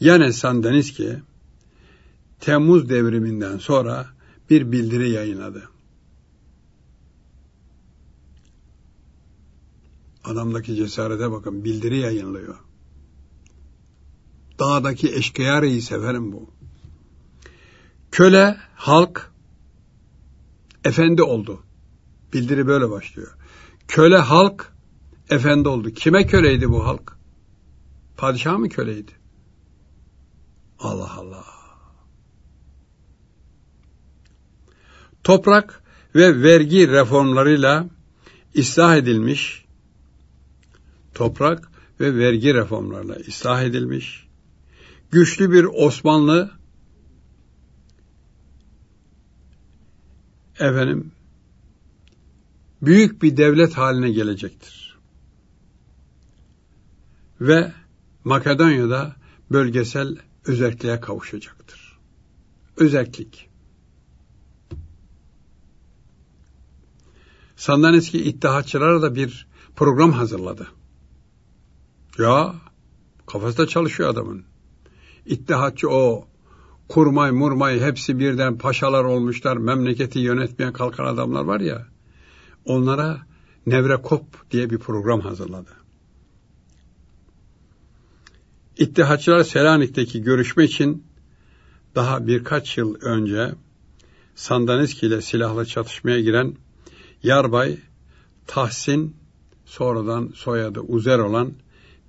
Yine 0.01 0.33
Sandeniski 0.33 1.19
Temmuz 2.41 2.89
devriminden 2.89 3.59
sonra 3.59 4.07
bir 4.51 4.73
bildiri 4.73 5.11
yayınladı. 5.11 5.69
Adamdaki 10.25 10.77
cesarete 10.77 11.31
bakın 11.31 11.65
bildiri 11.65 11.99
yayınlıyor. 11.99 12.59
Dağdaki 14.59 15.15
eşkıya 15.15 15.63
reis 15.63 15.93
efendim 15.93 16.33
bu. 16.33 16.60
Köle 18.11 18.57
halk 18.75 19.33
efendi 20.85 21.23
oldu. 21.23 21.63
Bildiri 22.33 22.67
böyle 22.67 22.91
başlıyor. 22.91 23.37
Köle 23.89 24.19
halk 24.19 24.73
efendi 25.31 25.69
oldu. 25.69 25.91
Kime 25.91 26.27
köleydi 26.27 26.69
bu 26.69 26.87
halk? 26.87 27.17
Padişah 28.17 28.59
mı 28.59 28.69
köleydi? 28.69 29.13
Allah 30.79 31.15
Allah. 31.15 31.45
Toprak 35.25 35.83
ve 36.15 36.43
vergi 36.43 36.89
reformlarıyla 36.89 37.87
ıslah 38.59 38.97
edilmiş, 38.97 39.65
toprak 41.15 41.71
ve 42.01 42.17
vergi 42.17 42.55
reformlarıyla 42.55 43.17
ıslah 43.29 43.63
edilmiş, 43.63 44.27
güçlü 45.11 45.53
bir 45.53 45.65
Osmanlı 45.65 46.60
efendim 50.61 51.13
büyük 52.83 53.23
bir 53.23 53.37
devlet 53.37 53.75
haline 53.75 54.11
gelecektir. 54.11 54.99
Ve 57.41 57.73
Makedonya'da 58.25 59.17
bölgesel 59.51 60.17
özelliğe 60.47 61.01
kavuşacaktır. 61.01 61.99
Özellik. 62.77 63.51
Sandan 67.57 67.95
eski 67.95 68.25
iddiaçılar 68.25 69.03
da 69.03 69.15
bir 69.15 69.47
program 69.77 70.13
hazırladı. 70.13 70.69
Ya 72.19 72.55
kafasında 73.27 73.67
çalışıyor 73.67 74.09
adamın. 74.09 74.45
İttihatçı 75.27 75.91
o 75.91 76.30
kurmay 76.91 77.31
murmay 77.31 77.81
hepsi 77.81 78.19
birden 78.19 78.59
paşalar 78.59 79.05
olmuşlar 79.05 79.57
memleketi 79.57 80.19
yönetmeye 80.19 80.73
kalkan 80.73 81.05
adamlar 81.05 81.45
var 81.45 81.61
ya 81.61 81.87
onlara 82.65 83.21
Nevrekop 83.67 84.51
diye 84.51 84.71
bir 84.71 84.79
program 84.79 85.21
hazırladı. 85.21 85.71
İttihatçılar 88.77 89.45
Selanik'teki 89.45 90.23
görüşme 90.23 90.65
için 90.65 91.05
daha 91.95 92.27
birkaç 92.27 92.79
yıl 92.79 92.95
önce 93.01 93.53
Sandaniski 94.35 95.07
ile 95.07 95.23
silahlı 95.23 95.67
çatışmaya 95.67 96.21
giren 96.21 96.57
Yarbay 97.23 97.79
Tahsin 98.47 99.17
sonradan 99.65 100.33
soyadı 100.35 100.81
Uzer 100.81 101.19
olan 101.19 101.53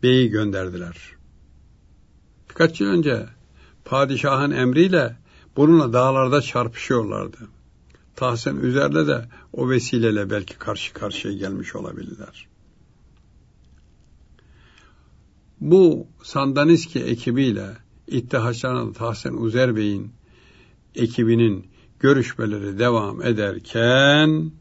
beyi 0.04 0.30
gönderdiler. 0.30 0.98
Birkaç 2.50 2.82
yıl 2.82 2.88
önce 2.88 3.26
padişahın 3.86 4.52
emriyle 4.52 5.16
bununla 5.58 5.94
dağlarda 5.94 6.42
çarpışıyorlardı. 6.42 7.38
Tahsin 8.16 8.62
Üzer'le 8.62 9.08
de 9.08 9.26
o 9.54 9.70
vesileyle 9.70 10.30
belki 10.30 10.58
karşı 10.58 10.94
karşıya 10.94 11.34
gelmiş 11.34 11.76
olabilirler. 11.76 12.48
Bu 15.62 16.08
Sandaniski 16.24 17.00
ekibiyle 17.00 17.68
İttihatçıların 18.08 18.94
Tahsin 18.94 19.38
Uzer 19.38 19.76
Bey'in 19.76 20.12
ekibinin 20.96 21.68
görüşmeleri 22.00 22.80
devam 22.80 23.22
ederken 23.22 24.52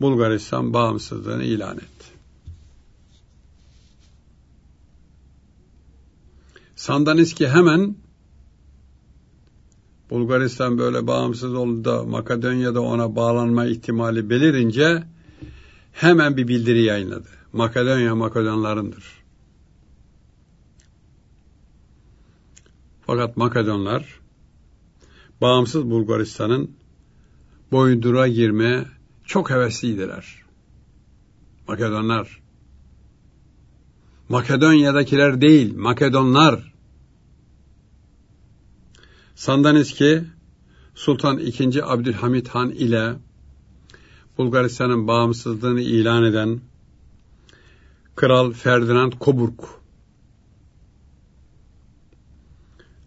Bulgaristan 0.00 0.72
bağımsızlığını 0.72 1.44
ilan 1.44 1.76
etti. 1.76 2.15
Sandaniski 6.86 7.48
hemen 7.48 7.96
Bulgaristan 10.10 10.78
böyle 10.78 11.06
bağımsız 11.06 11.54
oldu 11.54 11.84
da 11.84 12.04
Makedonya'da 12.04 12.80
ona 12.80 13.16
bağlanma 13.16 13.66
ihtimali 13.66 14.30
belirince 14.30 15.04
hemen 15.92 16.36
bir 16.36 16.48
bildiri 16.48 16.82
yayınladı. 16.82 17.28
Makedonya 17.52 18.14
Makedonlarındır. 18.14 19.04
Fakat 23.06 23.36
Makedonlar 23.36 24.20
bağımsız 25.40 25.90
Bulgaristan'ın 25.90 26.70
boyundura 27.72 28.28
girmeye 28.28 28.84
çok 29.24 29.50
hevesliydiler. 29.50 30.42
Makedonlar. 31.68 32.42
Makedonya'dakiler 34.28 35.40
değil, 35.40 35.76
Makedonlar. 35.76 36.75
Sandaniski 39.36 40.24
Sultan 40.94 41.38
II. 41.38 41.82
Abdülhamit 41.82 42.48
Han 42.48 42.70
ile 42.70 43.14
Bulgaristan'ın 44.38 45.08
bağımsızlığını 45.08 45.80
ilan 45.80 46.24
eden 46.24 46.60
Kral 48.16 48.52
Ferdinand 48.52 49.12
Koburg 49.12 49.60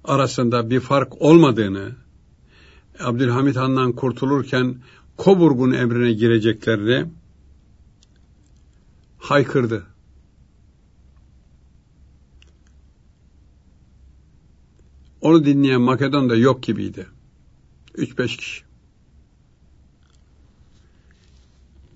arasında 0.04 0.70
bir 0.70 0.80
fark 0.80 1.22
olmadığını, 1.22 1.92
Abdülhamit 3.00 3.56
Han'dan 3.56 3.92
kurtulurken 3.92 4.78
Koburg'un 5.18 5.72
emrine 5.72 6.12
gireceklerini 6.14 7.06
haykırdı. 9.18 9.86
Onu 15.22 15.46
dinleyen 15.46 15.82
Makedon'da 15.82 16.36
yok 16.36 16.64
gibiydi. 16.64 17.08
3-5 17.96 18.38
kişi. 18.38 18.64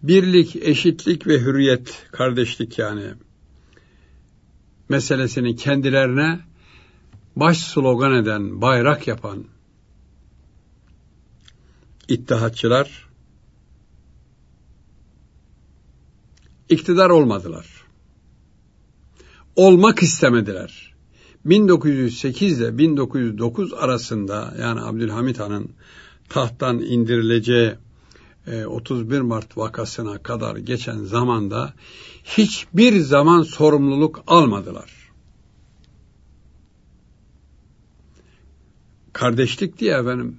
Birlik, 0.03 0.55
eşitlik 0.55 1.27
ve 1.27 1.39
hürriyet, 1.39 2.07
kardeşlik 2.11 2.79
yani 2.79 3.13
meselesini 4.89 5.55
kendilerine 5.55 6.39
baş 7.35 7.57
slogan 7.57 8.13
eden, 8.13 8.61
bayrak 8.61 9.07
yapan 9.07 9.45
İttihatçılar 12.07 13.09
iktidar 16.69 17.09
olmadılar. 17.09 17.83
Olmak 19.55 20.03
istemediler. 20.03 20.92
1908 21.45 22.59
ile 22.61 22.77
1909 22.77 23.73
arasında 23.73 24.53
yani 24.59 24.81
Abdülhamit 24.81 25.39
Han'ın 25.39 25.69
tahttan 26.29 26.79
indirileceği 26.79 27.73
31 28.67 29.17
e, 29.17 29.21
Mart 29.21 29.57
vakasına 29.57 30.17
kadar 30.17 30.55
geçen 30.55 31.03
zamanda 31.03 31.73
hiçbir 32.23 32.99
zaman 32.99 33.41
sorumluluk 33.41 34.23
almadılar. 34.27 34.91
Kardeşlik 39.13 39.79
diye 39.79 39.93
efendim 39.93 40.37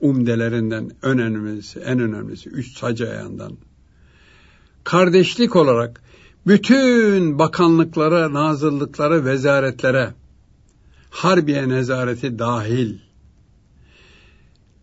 umdelerinden 0.00 0.90
en 1.02 1.18
önemlisi, 1.18 1.80
en 1.80 2.00
önemlisi 2.00 2.48
üç 2.48 2.78
sac 2.78 3.00
ayağından. 3.00 3.52
Kardeşlik 4.84 5.56
olarak 5.56 6.02
bütün 6.46 7.38
bakanlıklara, 7.38 8.32
nazırlıklara, 8.32 9.24
vezaretlere, 9.24 10.14
harbiye 11.14 11.68
nezareti 11.68 12.38
dahil, 12.38 12.98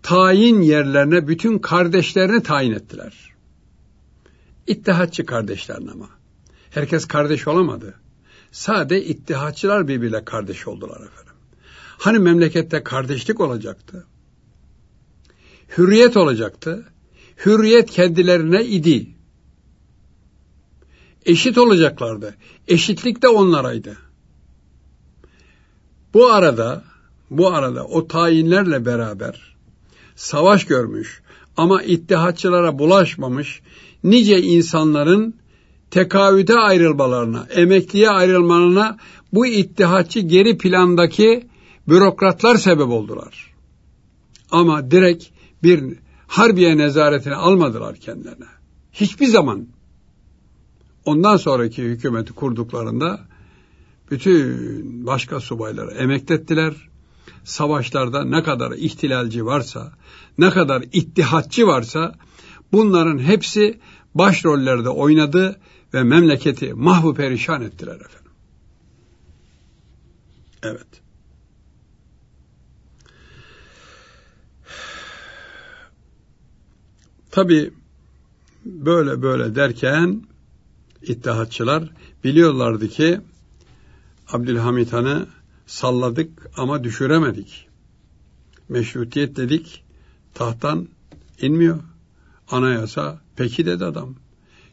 tayin 0.04 0.62
yerlerine 0.62 1.28
bütün 1.28 1.60
kardeşlerini 1.60 2.44
tayin 2.44 2.72
ettiler. 2.72 3.14
İttihatçı 4.68 5.26
kardeşlerin 5.26 5.88
ama. 5.88 6.10
Herkes 6.70 7.06
kardeş 7.06 7.48
olamadı. 7.48 7.94
Sade 8.52 9.06
ittihatçılar 9.06 9.88
birbiriyle 9.88 10.26
kardeş 10.26 10.68
oldular 10.68 10.96
efendim. 10.96 11.34
Hani 11.98 12.20
memlekette 12.20 12.84
kardeşlik 12.84 13.40
olacaktı? 13.40 14.06
hürriyet 15.78 16.18
olacaktı. 16.18 16.86
Hürriyet 17.46 17.92
kendilerine 17.92 18.66
idi. 18.66 19.08
Eşit 21.26 21.58
olacaklardı. 21.58 22.36
Eşitlik 22.68 23.22
de 23.22 23.28
onlaraydı. 23.28 23.98
Bu 26.14 26.32
arada, 26.32 26.84
bu 27.30 27.48
arada 27.48 27.86
o 27.86 28.08
tayinlerle 28.08 28.86
beraber 28.86 29.56
savaş 30.16 30.66
görmüş 30.66 31.22
ama 31.58 31.84
ittihatçılara 31.84 32.80
bulaşmamış 32.80 33.62
nice 34.04 34.42
insanların 34.42 35.36
tekavüte 35.92 36.60
ayrılmalarına, 36.60 37.48
emekliye 37.50 38.10
ayrılmalarına 38.10 38.98
bu 39.34 39.46
ittihatçı 39.46 40.20
geri 40.20 40.58
plandaki 40.58 41.48
bürokratlar 41.88 42.56
sebep 42.56 42.88
oldular. 42.88 43.54
Ama 44.52 44.92
direkt 44.92 45.26
bir 45.64 45.98
harbiye 46.28 46.78
nezaretini 46.78 47.36
almadılar 47.36 47.96
kendilerine. 47.96 48.46
Hiçbir 48.94 49.28
zaman. 49.28 49.68
Ondan 51.06 51.38
sonraki 51.38 51.84
hükümeti 51.84 52.34
kurduklarında 52.34 53.20
bütün 54.12 55.06
başka 55.06 55.40
subayları 55.40 55.92
emeklettiler. 55.92 56.74
Savaşlarda 57.44 58.26
ne 58.26 58.44
kadar 58.44 58.72
ihtilalci 58.72 59.46
varsa, 59.46 59.94
ne 60.38 60.50
kadar 60.50 60.84
ittihatçı 60.94 61.68
varsa 61.68 62.16
bunların 62.72 63.20
hepsi 63.20 63.80
başrollerde 64.16 64.90
oynadı 64.90 65.60
ve 65.94 66.04
memleketi 66.04 66.74
mahvu 66.74 67.14
perişan 67.14 67.62
ettiler 67.62 67.96
efendim. 67.96 68.32
Evet. 70.64 70.88
Tabi 77.32 77.74
böyle 78.66 79.22
böyle 79.22 79.56
derken 79.56 80.24
İttihatçılar 81.02 81.90
biliyorlardı 82.24 82.90
ki 82.90 83.22
Abdülhamit 84.32 84.94
Han'ı 84.94 85.28
salladık 85.66 86.30
ama 86.58 86.84
düşüremedik. 86.84 87.68
Meşrutiyet 88.70 89.36
dedik, 89.36 89.84
tahttan 90.34 90.88
inmiyor. 91.42 91.80
Anayasa 92.52 93.22
peki 93.36 93.66
dedi 93.66 93.86
adam. 93.86 94.16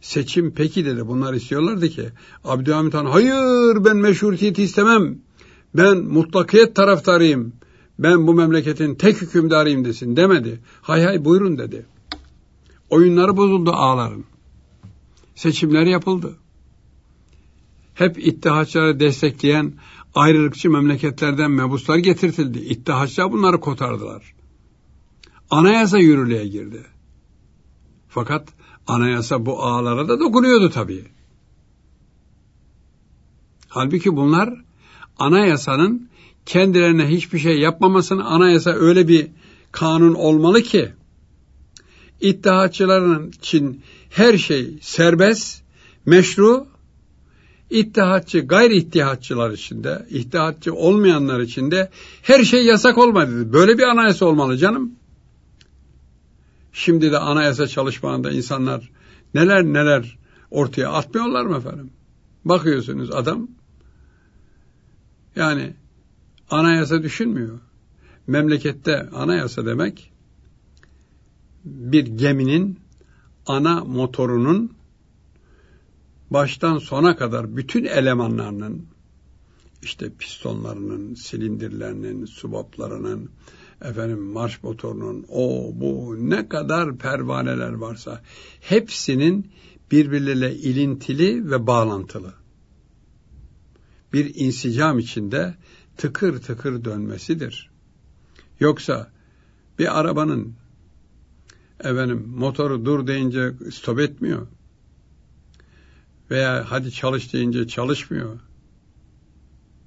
Seçim 0.01 0.55
peki 0.55 0.85
dedi. 0.85 1.09
Bunlar 1.09 1.35
istiyorlardı 1.35 1.89
ki 1.89 2.09
Abdülhamit 2.45 2.95
Han 2.95 3.07
hayır 3.07 3.85
ben 3.85 3.97
meşrutiyeti 3.97 4.63
istemem. 4.63 5.19
Ben 5.75 5.99
mutlakiyet 5.99 6.77
taraftarıyım. 6.77 7.53
Ben 7.99 8.27
bu 8.27 8.35
memleketin 8.35 8.95
tek 8.95 9.23
hükümdarıyım 9.23 9.85
desin 9.85 10.17
demedi. 10.17 10.61
Hay 10.83 11.03
hay 11.05 11.25
buyurun 11.25 11.59
dedi. 11.59 11.87
Oyunları 12.91 13.37
bozuldu 13.37 13.73
ağların. 13.73 14.25
Seçimler 15.35 15.87
yapıldı. 15.87 16.37
Hep 17.99 18.27
ittihatçıları 18.27 19.01
destekleyen 19.01 19.73
ayrılıkçı 20.15 20.71
memleketlerden 20.71 21.51
mebuslar 21.51 21.97
getirtildi. 21.97 22.59
İttihatçılar 22.59 23.33
bunları 23.33 23.61
kotardılar. 23.61 24.35
Anayasa 25.51 25.99
yürürlüğe 25.99 26.47
girdi. 26.47 26.87
Fakat 28.09 28.49
anayasa 28.87 29.47
bu 29.47 29.63
ağlara 29.63 30.09
da 30.09 30.21
dokunuyordu 30.21 30.71
tabii. 30.71 31.05
Halbuki 33.69 34.17
bunlar 34.17 34.55
anayasanın 35.19 36.09
kendilerine 36.47 37.07
hiçbir 37.07 37.39
şey 37.39 37.59
yapmamasını 37.59 38.25
anayasa 38.25 38.71
öyle 38.71 39.09
bir 39.09 39.31
kanun 39.73 40.15
olmalı 40.15 40.63
ki 40.63 40.93
İttihatçıların 42.21 43.29
için 43.29 43.83
her 44.11 44.39
şey 44.39 44.79
serbest, 44.81 45.63
meşru, 46.07 46.67
İttihatçı, 47.71 48.39
gayri 48.41 48.77
ittihatçılar 48.77 49.51
için 49.51 49.85
de, 49.85 50.07
ittihatçı 50.11 50.75
olmayanlar 50.75 51.41
için 51.41 51.71
de 51.71 51.91
her 52.23 52.45
şey 52.45 52.66
yasak 52.66 52.99
olmadı. 52.99 53.53
Böyle 53.53 53.79
bir 53.79 53.83
anayasa 53.83 54.27
olmalı 54.27 54.57
canım. 54.57 54.93
Şimdi 56.73 57.12
de 57.12 57.19
anayasa 57.19 57.66
çalışmalarında 57.66 58.31
insanlar 58.31 58.91
neler 59.35 59.64
neler 59.64 60.19
ortaya 60.51 60.93
atmıyorlar 60.93 61.45
mı 61.47 61.57
efendim? 61.57 61.91
Bakıyorsunuz 62.45 63.11
adam 63.11 63.49
yani 65.37 65.75
anayasa 66.51 67.03
düşünmüyor. 67.03 67.59
Memlekette 68.27 69.09
anayasa 69.11 69.66
demek 69.66 70.12
bir 71.64 72.07
geminin 72.07 72.81
ana 73.47 73.85
motorunun 73.85 74.78
baştan 76.31 76.79
sona 76.79 77.16
kadar 77.16 77.57
bütün 77.57 77.85
elemanlarının 77.85 78.87
işte 79.83 80.11
pistonlarının, 80.18 81.14
silindirlerinin, 81.14 82.24
subaplarının, 82.24 83.31
efendim 83.83 84.22
marş 84.22 84.62
motorunun, 84.62 85.26
o 85.29 85.70
bu 85.74 86.16
ne 86.18 86.49
kadar 86.49 86.99
pervaneler 86.99 87.72
varsa 87.72 88.22
hepsinin 88.61 89.51
birbirleriyle 89.91 90.55
ilintili 90.55 91.51
ve 91.51 91.66
bağlantılı. 91.66 92.35
Bir 94.12 94.35
insicam 94.35 94.99
içinde 94.99 95.55
tıkır 95.97 96.43
tıkır 96.43 96.85
dönmesidir. 96.85 97.70
Yoksa 98.61 99.11
bir 99.79 100.01
arabanın 100.01 100.55
efendim 101.81 102.24
motoru 102.37 102.85
dur 102.85 103.07
deyince 103.07 103.53
stop 103.72 104.01
etmiyor. 104.01 104.47
Veya 106.31 106.64
hadi 106.68 106.93
çalış 106.93 107.33
deyince 107.33 107.68
çalışmıyor. 107.68 108.39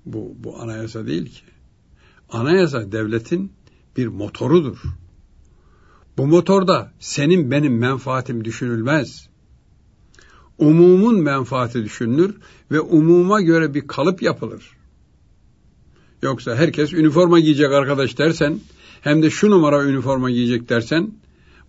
Bu, 0.06 0.36
bu 0.38 0.62
anayasa 0.62 1.08
değil 1.08 1.26
ki. 1.26 1.44
Anayasa 2.30 2.92
devletin 2.92 3.52
bir 3.98 4.08
motorudur. 4.08 4.82
Bu 6.18 6.28
motorda 6.28 6.92
senin 7.00 7.52
benim 7.52 7.78
menfaatim 7.78 8.46
düşünülmez. 8.46 9.30
Umumun 10.58 11.22
menfaati 11.22 11.84
düşünülür 11.84 12.36
ve 12.72 12.80
umuma 12.80 13.42
göre 13.42 13.74
bir 13.74 13.88
kalıp 13.88 14.22
yapılır. 14.22 14.78
Yoksa 16.22 16.56
herkes 16.56 16.94
üniforma 16.94 17.40
giyecek 17.40 17.72
arkadaş 17.72 18.18
dersen, 18.18 18.60
hem 19.02 19.24
de 19.24 19.30
şu 19.30 19.50
numara 19.50 19.84
üniforma 19.84 20.32
giyecek 20.32 20.70
dersen, 20.70 21.12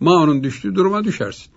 Mao'nun 0.01 0.45
düştüğü 0.45 0.75
duruma 0.75 1.05
düşersin. 1.05 1.53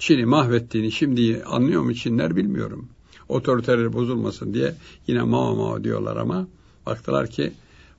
Çin'i 0.00 0.24
mahvettiğini 0.24 0.92
şimdi 0.92 1.42
anlıyor 1.44 1.82
mu 1.82 1.94
Çinler 1.94 2.36
bilmiyorum. 2.36 2.88
Otoriteleri 3.28 3.92
bozulmasın 3.92 4.54
diye 4.54 4.74
yine 5.06 5.22
Mao 5.22 5.56
Mao 5.56 5.84
diyorlar 5.84 6.16
ama 6.16 6.48
Baktılar 6.86 7.26
ki 7.26 7.52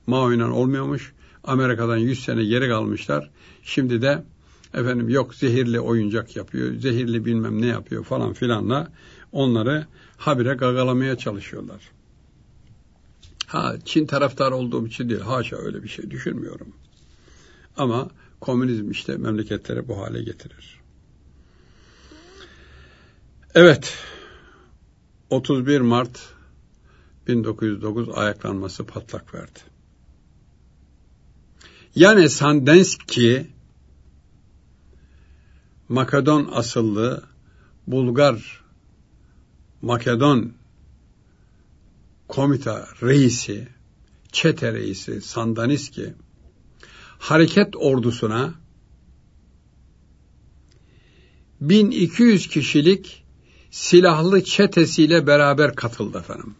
Mao 0.06 0.32
ile 0.32 0.44
olmuyormuş. 0.44 1.12
Amerika'dan 1.44 1.96
100 1.96 2.24
sene 2.24 2.44
geri 2.44 2.68
kalmışlar. 2.68 3.30
Şimdi 3.62 4.02
de 4.02 4.24
efendim 4.74 5.08
yok 5.08 5.34
zehirli 5.34 5.80
oyuncak 5.80 6.36
yapıyor, 6.36 6.74
zehirli 6.74 7.24
bilmem 7.24 7.62
ne 7.62 7.66
yapıyor 7.66 8.04
falan 8.04 8.32
filanla 8.32 8.92
onları 9.32 9.86
habire 10.16 10.54
gagalamaya 10.54 11.16
çalışıyorlar. 11.18 11.90
Ha 13.46 13.74
Çin 13.84 14.06
taraftar 14.06 14.52
olduğum 14.52 14.86
için 14.86 15.08
değil, 15.08 15.20
haşa 15.20 15.56
öyle 15.56 15.82
bir 15.82 15.88
şey 15.88 16.10
düşünmüyorum. 16.10 16.68
Ama 17.76 18.10
komünizm 18.40 18.90
işte 18.90 19.16
memleketleri 19.16 19.88
bu 19.88 19.98
hale 19.98 20.22
getirir. 20.22 20.81
Evet, 23.54 23.94
31 25.30 25.80
Mart 25.80 26.20
1909 27.28 28.08
ayaklanması 28.08 28.86
patlak 28.86 29.34
verdi. 29.34 29.58
Yani 31.94 32.28
Sandenski 32.28 33.46
Makedon 35.88 36.48
asıllı 36.52 37.24
Bulgar 37.86 38.62
Makedon 39.82 40.52
komita 42.28 42.88
reisi, 43.02 43.68
çete 44.32 44.72
reisi 44.72 45.20
Sandaniski 45.20 46.14
hareket 47.18 47.76
ordusuna 47.76 48.54
1200 51.60 52.46
kişilik 52.48 53.21
silahlı 53.72 54.44
çetesiyle 54.44 55.26
beraber 55.26 55.74
katıldı 55.74 56.18
efendim. 56.18 56.54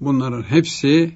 Bunların 0.00 0.42
hepsi 0.42 1.14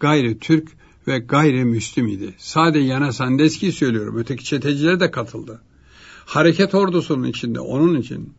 gayri 0.00 0.38
Türk 0.38 0.68
ve 1.06 1.18
gayrimüslim 1.18 2.08
idi. 2.08 2.34
Sade 2.38 2.78
Yana 2.78 3.12
Sandeski 3.12 3.72
söylüyorum. 3.72 4.16
Öteki 4.18 4.44
çeteciler 4.44 5.00
de 5.00 5.10
katıldı. 5.10 5.62
Hareket 6.26 6.74
ordusunun 6.74 7.28
içinde 7.28 7.60
onun 7.60 8.00
için 8.00 8.34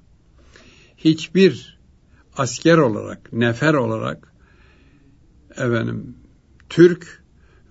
hiçbir 0.97 1.79
asker 2.37 2.77
olarak, 2.77 3.33
nefer 3.33 3.73
olarak 3.73 4.33
efendim 5.51 6.15
Türk 6.69 7.23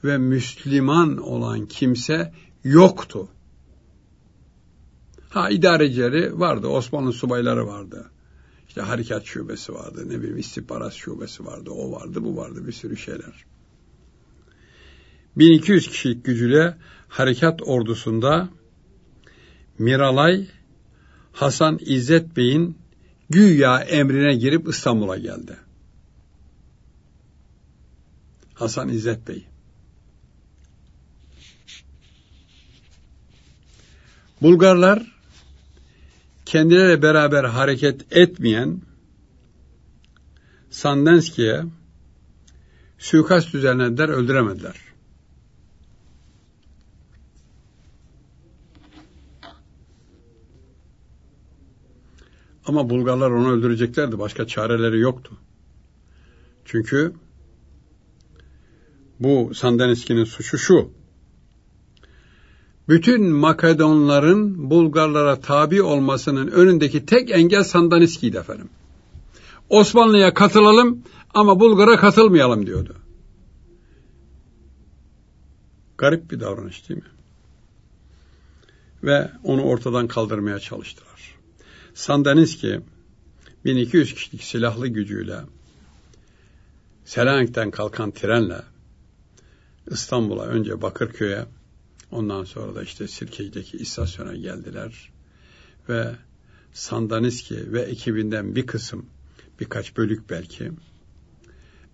ve 0.05 0.19
Müslüman 0.19 1.17
olan 1.17 1.67
kimse 1.67 2.33
yoktu. 2.64 3.29
Ha 5.37 5.51
idarecileri 5.51 6.41
vardı, 6.41 6.66
Osmanlı 6.66 7.12
subayları 7.12 7.66
vardı. 7.66 8.11
İşte 8.68 8.80
harekat 8.80 9.24
şubesi 9.24 9.74
vardı, 9.74 10.09
ne 10.09 10.18
bileyim 10.18 10.39
istihbarat 10.39 10.93
şubesi 10.93 11.47
vardı, 11.47 11.70
o 11.70 11.93
vardı, 11.93 12.24
bu 12.24 12.37
vardı, 12.37 12.66
bir 12.66 12.72
sürü 12.72 12.97
şeyler. 12.97 13.45
1200 15.37 15.89
kişilik 15.89 16.24
gücüyle 16.24 16.76
harekat 17.09 17.62
ordusunda 17.62 18.49
Miralay 19.78 20.47
Hasan 21.32 21.78
İzzet 21.80 22.37
Bey'in 22.37 22.78
güya 23.30 23.78
emrine 23.78 24.34
girip 24.34 24.68
İstanbul'a 24.68 25.18
geldi. 25.18 25.57
Hasan 28.55 28.89
İzzet 28.89 29.28
Bey. 29.28 29.47
Bulgarlar 34.43 35.16
kendileriyle 36.47 37.03
beraber 37.03 37.44
hareket 37.44 38.16
etmeyen 38.16 38.80
Sandenski'ye 40.70 41.64
suikast 42.99 43.53
düzenlediler, 43.53 44.09
öldüremediler. 44.09 44.76
Ama 52.66 52.90
Bulgarlar 52.90 53.30
onu 53.30 53.53
öldüreceklerdi. 53.53 54.18
Başka 54.18 54.47
çareleri 54.47 55.01
yoktu. 55.01 55.38
Çünkü 56.64 57.12
bu 59.20 59.55
Sandenski'nin 59.55 60.24
suçu 60.24 60.59
şu. 60.59 60.90
Bütün 62.89 63.30
Makedonların 63.30 64.70
Bulgarlara 64.70 65.41
tabi 65.41 65.82
olmasının 65.82 66.49
önündeki 66.49 67.07
tek 67.07 67.30
engel 67.30 67.64
Sandaniski'ydi 67.64 68.37
efendim. 68.37 68.68
Osmanlı'ya 69.68 70.34
katılalım 70.34 71.03
ama 71.34 71.61
Bulgar'a 71.61 71.97
katılmayalım 71.97 72.66
diyordu. 72.66 72.97
Garip 75.99 76.30
bir 76.30 76.41
davranış 76.41 76.89
değil 76.89 77.01
mi? 77.01 77.09
Ve 79.03 79.30
onu 79.45 79.62
ortadan 79.62 80.09
kaldırmaya 80.09 80.59
çalıştılar. 80.59 81.34
Sandaniski 81.95 82.80
1200 83.64 84.14
kişilik 84.14 84.45
silahlı 84.45 84.89
gücüyle 84.89 85.37
Selanik'ten 87.05 87.70
kalkan 87.70 88.11
trenle 88.11 88.62
İstanbul'a 89.91 90.45
önce 90.45 90.82
Bakırköy'e 90.82 91.47
ondan 92.11 92.44
sonra 92.44 92.74
da 92.74 92.82
işte 92.82 93.09
Sirkeci'deki 93.09 93.76
istasyona 93.76 94.36
geldiler 94.36 95.12
ve 95.88 96.14
Sandaniski 96.72 97.72
ve 97.72 97.82
ekibinden 97.82 98.57
bir 98.57 98.66
kısım 98.66 99.07
birkaç 99.61 99.96
bölük 99.96 100.30
belki 100.30 100.72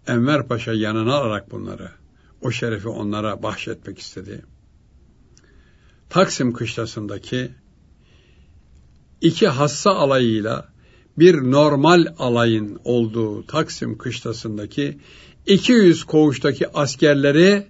Enver 0.07 0.49
Paşa 0.49 0.73
yanına 0.73 1.15
alarak 1.15 1.51
bunları 1.51 1.91
o 2.41 2.51
şerefi 2.51 2.89
onlara 2.89 3.43
bahşetmek 3.43 3.99
istedi. 3.99 4.45
Taksim 6.11 6.53
kışlasındaki 6.53 7.51
iki 9.21 9.49
hassa 9.49 9.91
alayıyla 9.91 10.73
bir 11.19 11.35
normal 11.35 12.07
alayın 12.19 12.81
olduğu 12.85 13.47
Taksim 13.47 13.99
kışlasındaki 13.99 14.99
200 15.47 16.05
koğuştaki 16.05 16.69
askerleri 16.69 17.67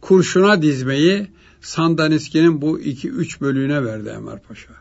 kurşuna 0.00 0.62
dizmeyi 0.62 1.30
Sandaniski'nin 1.60 2.62
bu 2.62 2.80
iki 2.80 3.08
üç 3.08 3.40
bölüğüne 3.40 3.84
verdi 3.84 4.08
Enver 4.08 4.42
Paşa. 4.42 4.72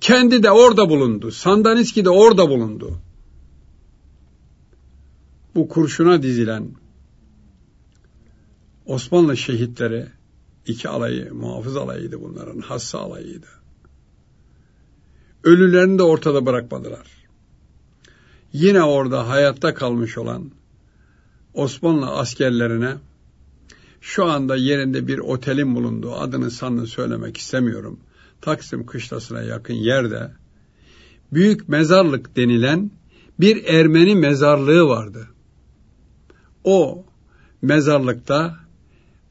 Kendi 0.00 0.42
de 0.42 0.50
orada 0.50 0.88
bulundu. 0.88 1.30
Sandaniski 1.30 2.04
de 2.04 2.10
orada 2.10 2.48
bulundu. 2.48 2.98
Bu 5.54 5.68
kurşuna 5.68 6.22
dizilen 6.22 6.68
Osmanlı 8.86 9.36
şehitleri 9.36 10.06
iki 10.66 10.88
alayı, 10.88 11.34
muhafız 11.34 11.76
alayıydı 11.76 12.20
bunların, 12.20 12.60
hassa 12.60 12.98
alayıydı. 12.98 13.46
Ölülerini 15.44 15.98
de 15.98 16.02
ortada 16.02 16.46
bırakmadılar. 16.46 17.06
Yine 18.52 18.82
orada 18.82 19.28
hayatta 19.28 19.74
kalmış 19.74 20.18
olan 20.18 20.50
Osmanlı 21.54 22.10
askerlerine 22.10 22.94
şu 24.02 24.24
anda 24.24 24.56
yerinde 24.56 25.06
bir 25.06 25.18
otelin 25.18 25.74
bulunduğu 25.74 26.14
adını 26.14 26.50
sanını 26.50 26.86
söylemek 26.86 27.36
istemiyorum. 27.36 28.00
Taksim 28.40 28.86
kışlasına 28.86 29.42
yakın 29.42 29.74
yerde 29.74 30.30
büyük 31.32 31.68
mezarlık 31.68 32.36
denilen 32.36 32.90
bir 33.40 33.64
Ermeni 33.64 34.14
mezarlığı 34.14 34.88
vardı. 34.88 35.28
O 36.64 37.04
mezarlıkta 37.62 38.56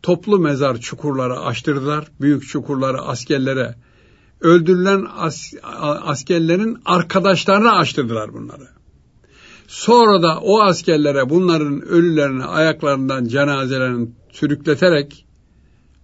toplu 0.03 0.39
mezar 0.39 0.77
çukurları 0.77 1.39
açtırdılar. 1.39 2.11
Büyük 2.21 2.47
çukurları 2.47 3.01
askerlere 3.01 3.75
öldürülen 4.41 5.07
as, 5.17 5.53
askerlerin 6.01 6.77
arkadaşlarına 6.85 7.71
açtırdılar 7.71 8.33
bunları. 8.33 8.67
Sonra 9.67 10.21
da 10.21 10.39
o 10.39 10.61
askerlere 10.61 11.29
bunların 11.29 11.81
ölülerini 11.81 12.43
ayaklarından 12.43 13.25
cenazelerini 13.25 14.09
sürükleterek 14.31 15.25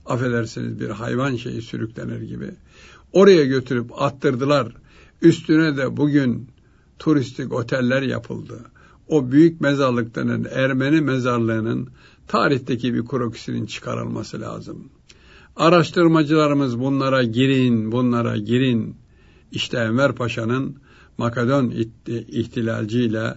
affedersiniz 0.05 0.79
bir 0.79 0.89
hayvan 0.89 1.35
şeyi 1.35 1.61
sürüklenir 1.61 2.21
gibi 2.21 2.51
oraya 3.13 3.45
götürüp 3.45 4.01
attırdılar. 4.01 4.73
Üstüne 5.21 5.77
de 5.77 5.97
bugün 5.97 6.47
turistik 6.99 7.53
oteller 7.53 8.01
yapıldı. 8.01 8.59
O 9.07 9.31
büyük 9.31 9.61
mezarlık 9.61 10.15
denen 10.15 10.45
Ermeni 10.51 11.01
mezarlığının 11.01 11.89
tarihteki 12.27 12.93
bir 12.93 13.05
krokisinin 13.05 13.65
çıkarılması 13.65 14.41
lazım. 14.41 14.89
Araştırmacılarımız 15.55 16.79
bunlara 16.79 17.23
girin, 17.23 17.91
bunlara 17.91 18.37
girin. 18.37 18.95
İşte 19.51 19.77
Enver 19.77 20.15
Paşa'nın 20.15 20.77
Makedon 21.17 21.73
ihtilalciyle 22.07 23.35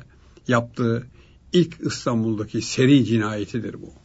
yaptığı 0.49 1.07
ilk 1.53 1.81
İstanbul'daki 1.81 2.63
seri 2.63 3.05
cinayetidir 3.05 3.83
bu. 3.83 4.00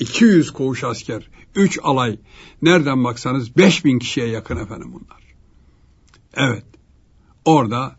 200 0.00 0.50
koğuş 0.50 0.84
asker, 0.84 1.28
3 1.54 1.78
alay, 1.82 2.18
nereden 2.62 3.04
baksanız 3.04 3.56
5000 3.56 3.98
kişiye 3.98 4.26
yakın 4.26 4.56
efendim 4.56 4.92
bunlar. 4.92 5.22
Evet, 6.34 6.64
orada 7.44 7.96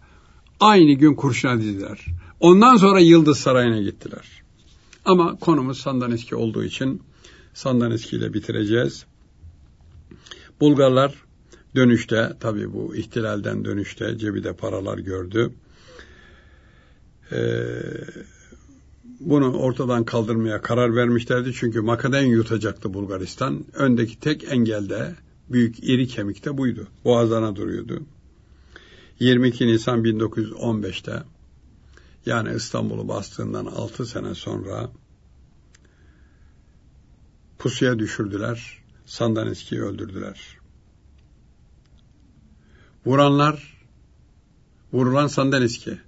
aynı 0.60 0.93
gün 0.93 1.16
kurşuna 1.16 1.62
dizdiler. 1.62 2.06
Ondan 2.39 2.78
sonra 2.78 2.99
Yıldız 2.99 3.39
Sarayı'na 3.39 3.82
gittiler. 3.82 4.41
Ama 5.06 5.39
konumuz 5.39 5.82
Sandaniski 5.82 6.36
olduğu 6.36 6.64
için 6.64 7.04
Sandaniski 7.54 8.16
ile 8.16 8.34
bitireceğiz. 8.34 9.06
Bulgarlar 10.60 11.16
dönüşte, 11.76 12.34
tabii 12.39 12.74
bu 12.74 12.95
ihtilalden 12.95 13.66
dönüşte 13.66 14.18
cebi 14.18 14.43
de 14.43 14.54
paralar 14.54 14.97
gördü. 14.97 15.54
Ee, 17.32 17.38
bunu 19.22 19.58
ortadan 19.58 20.04
kaldırmaya 20.04 20.62
karar 20.62 20.96
vermişlerdi. 20.96 21.54
Çünkü 21.54 21.82
Makedonya 21.82 22.22
yutacaktı 22.22 22.94
Bulgaristan. 22.94 23.66
Öndeki 23.74 24.20
tek 24.20 24.52
engelde 24.52 25.16
büyük 25.50 25.84
iri 25.84 26.08
kemikte 26.08 26.58
buydu. 26.58 26.88
Boğazlarına 27.06 27.56
duruyordu. 27.56 28.04
22 29.20 29.68
Nisan 29.68 30.04
1915'te 30.04 31.24
yani 32.26 32.56
İstanbul'u 32.56 33.08
bastığından 33.08 33.66
6 33.66 34.06
sene 34.06 34.36
sonra 34.36 34.90
pusuya 37.60 38.00
düşürdüler. 38.00 38.82
Sandanetski'yi 39.06 39.82
öldürdüler. 39.82 40.58
Vuranlar, 43.06 43.88
vurulan 44.94 45.28
Sandanetski, 45.28 46.00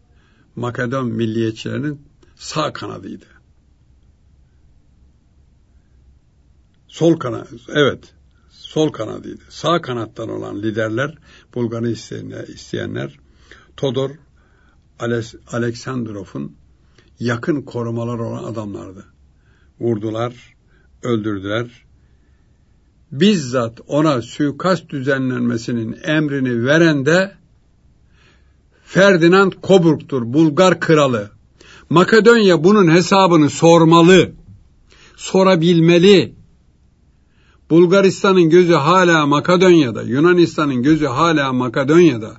Makedon 0.55 1.07
milliyetçilerinin 1.07 2.01
sağ 2.35 2.73
kanadıydı. 2.73 3.25
Sol 6.87 7.19
kanat, 7.19 7.47
evet, 7.69 8.13
sol 8.49 8.89
kanadıydı. 8.89 9.43
Sağ 9.49 9.81
kanattan 9.81 10.29
olan 10.29 10.61
liderler, 10.61 11.17
Bulgar'ı 11.53 11.89
isteyenler, 12.51 13.19
Todor 13.77 14.11
Aleksandrov'un 15.47 16.55
yakın 17.19 17.61
korumalar 17.61 18.19
olan 18.19 18.43
adamlardı. 18.43 19.05
Vurdular, 19.79 20.55
öldürdüler. 21.03 21.85
Bizzat 23.11 23.81
ona 23.87 24.21
suikast 24.21 24.89
düzenlenmesinin 24.89 25.97
emrini 26.03 26.65
veren 26.65 27.05
de 27.05 27.35
Ferdinand 28.83 29.51
Koburg'tur, 29.61 30.33
Bulgar 30.33 30.79
kralı. 30.79 31.31
Makedonya 31.93 32.63
bunun 32.63 32.91
hesabını 32.91 33.49
sormalı, 33.49 34.31
sorabilmeli. 35.15 36.35
Bulgaristan'ın 37.69 38.49
gözü 38.49 38.73
hala 38.73 39.25
Makedonya'da, 39.25 40.01
Yunanistan'ın 40.01 40.83
gözü 40.83 41.05
hala 41.05 41.53
Makedonya'da. 41.53 42.31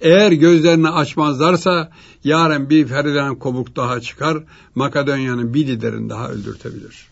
Eğer 0.00 0.32
gözlerini 0.32 0.88
açmazlarsa 0.88 1.90
yarın 2.24 2.70
bir 2.70 2.86
Ferdinand 2.86 3.38
Kobuk 3.38 3.76
daha 3.76 4.00
çıkar, 4.00 4.44
Makedonya'nın 4.74 5.54
bir 5.54 5.66
liderini 5.66 6.10
daha 6.10 6.28
öldürtebilir. 6.28 7.06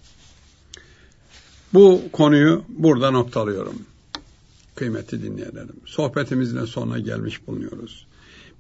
Bu 1.75 2.03
konuyu 2.13 2.63
burada 2.69 3.11
noktalıyorum. 3.11 3.79
Kıymetli 4.75 5.23
dinleyenlerim, 5.23 5.81
sohbetimizin 5.85 6.65
sonuna 6.65 6.99
gelmiş 6.99 7.47
bulunuyoruz. 7.47 8.07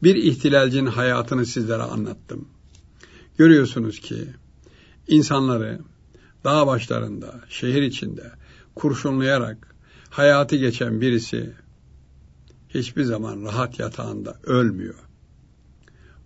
Bir 0.02 0.14
ihtilalcinin 0.14 0.90
hayatını 0.90 1.46
sizlere 1.46 1.82
anlattım. 1.82 2.48
Görüyorsunuz 3.38 4.00
ki 4.00 4.28
insanları 5.08 5.78
dağ 6.44 6.66
başlarında, 6.66 7.40
şehir 7.48 7.82
içinde 7.82 8.32
kurşunlayarak 8.74 9.74
hayatı 10.10 10.56
geçen 10.56 11.00
birisi 11.00 11.52
hiçbir 12.68 13.04
zaman 13.04 13.42
rahat 13.42 13.78
yatağında 13.78 14.38
ölmüyor. 14.44 14.94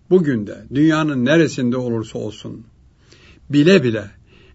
Bugün 0.09 0.47
de 0.47 0.65
dünyanın 0.73 1.25
neresinde 1.25 1.77
olursa 1.77 2.19
olsun 2.19 2.65
bile 3.49 3.83
bile 3.83 4.11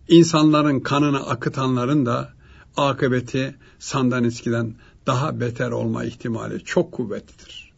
insanların 0.08 0.80
kanını 0.80 1.26
akıtanların 1.26 2.06
da 2.06 2.32
akıbeti 2.76 3.54
Sandanitski'den 3.78 4.74
daha 5.06 5.40
beter 5.40 5.70
olma 5.70 6.04
ihtimali 6.04 6.64
çok 6.64 6.92
kuvvetlidir. 6.92 7.72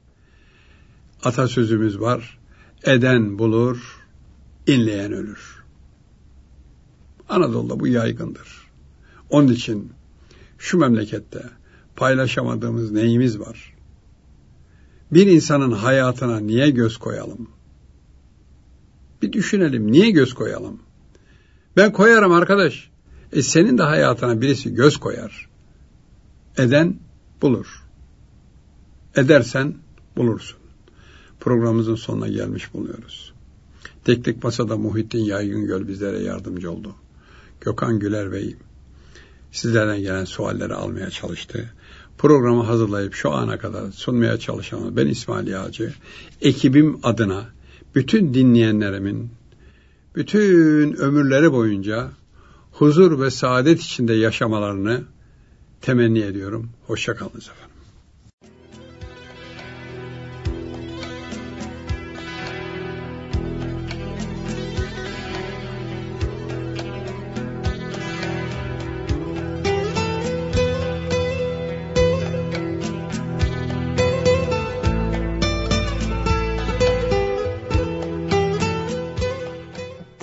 Atasözümüz 1.24 2.00
var, 2.00 2.38
eden 2.84 3.38
bulur, 3.38 3.97
inleyen 4.68 5.12
ölür. 5.12 5.64
Anadolu'da 7.28 7.80
bu 7.80 7.86
yaygındır. 7.86 8.68
Onun 9.30 9.48
için 9.48 9.92
şu 10.58 10.78
memlekette 10.78 11.42
paylaşamadığımız 11.96 12.90
neyimiz 12.90 13.40
var? 13.40 13.74
Bir 15.12 15.26
insanın 15.26 15.72
hayatına 15.72 16.40
niye 16.40 16.70
göz 16.70 16.96
koyalım? 16.96 17.50
Bir 19.22 19.32
düşünelim, 19.32 19.92
niye 19.92 20.10
göz 20.10 20.34
koyalım? 20.34 20.80
Ben 21.76 21.92
koyarım 21.92 22.32
arkadaş. 22.32 22.90
E 23.32 23.42
senin 23.42 23.78
de 23.78 23.82
hayatına 23.82 24.40
birisi 24.40 24.74
göz 24.74 24.96
koyar. 24.96 25.48
Eden 26.56 26.96
bulur. 27.42 27.84
Edersen 29.16 29.74
bulursun. 30.16 30.58
Programımızın 31.40 31.94
sonuna 31.94 32.28
gelmiş 32.28 32.74
bulunuyoruz. 32.74 33.37
Teknik 34.08 34.44
Masada 34.44 34.76
Muhittin 34.76 35.18
Yaygıngöl 35.18 35.88
bizlere 35.88 36.18
yardımcı 36.22 36.72
oldu. 36.72 36.94
Gökhan 37.60 37.98
Güler 37.98 38.32
Bey 38.32 38.56
sizlerden 39.52 40.00
gelen 40.00 40.24
sualleri 40.24 40.74
almaya 40.74 41.10
çalıştı. 41.10 41.70
Programı 42.18 42.62
hazırlayıp 42.62 43.14
şu 43.14 43.30
ana 43.32 43.58
kadar 43.58 43.92
sunmaya 43.92 44.38
çalışan 44.38 44.96
ben 44.96 45.06
İsmail 45.06 45.46
Yağcı, 45.46 45.94
ekibim 46.40 47.00
adına 47.02 47.44
bütün 47.94 48.34
dinleyenlerimin 48.34 49.30
bütün 50.16 50.92
ömürleri 50.92 51.52
boyunca 51.52 52.10
huzur 52.72 53.20
ve 53.20 53.30
saadet 53.30 53.80
içinde 53.80 54.14
yaşamalarını 54.14 55.02
temenni 55.80 56.20
ediyorum. 56.20 56.70
Hoşçakalınız 56.86 57.44
efendim. 57.44 57.77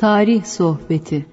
Tarih 0.06 0.46
Sohbeti 0.46 1.26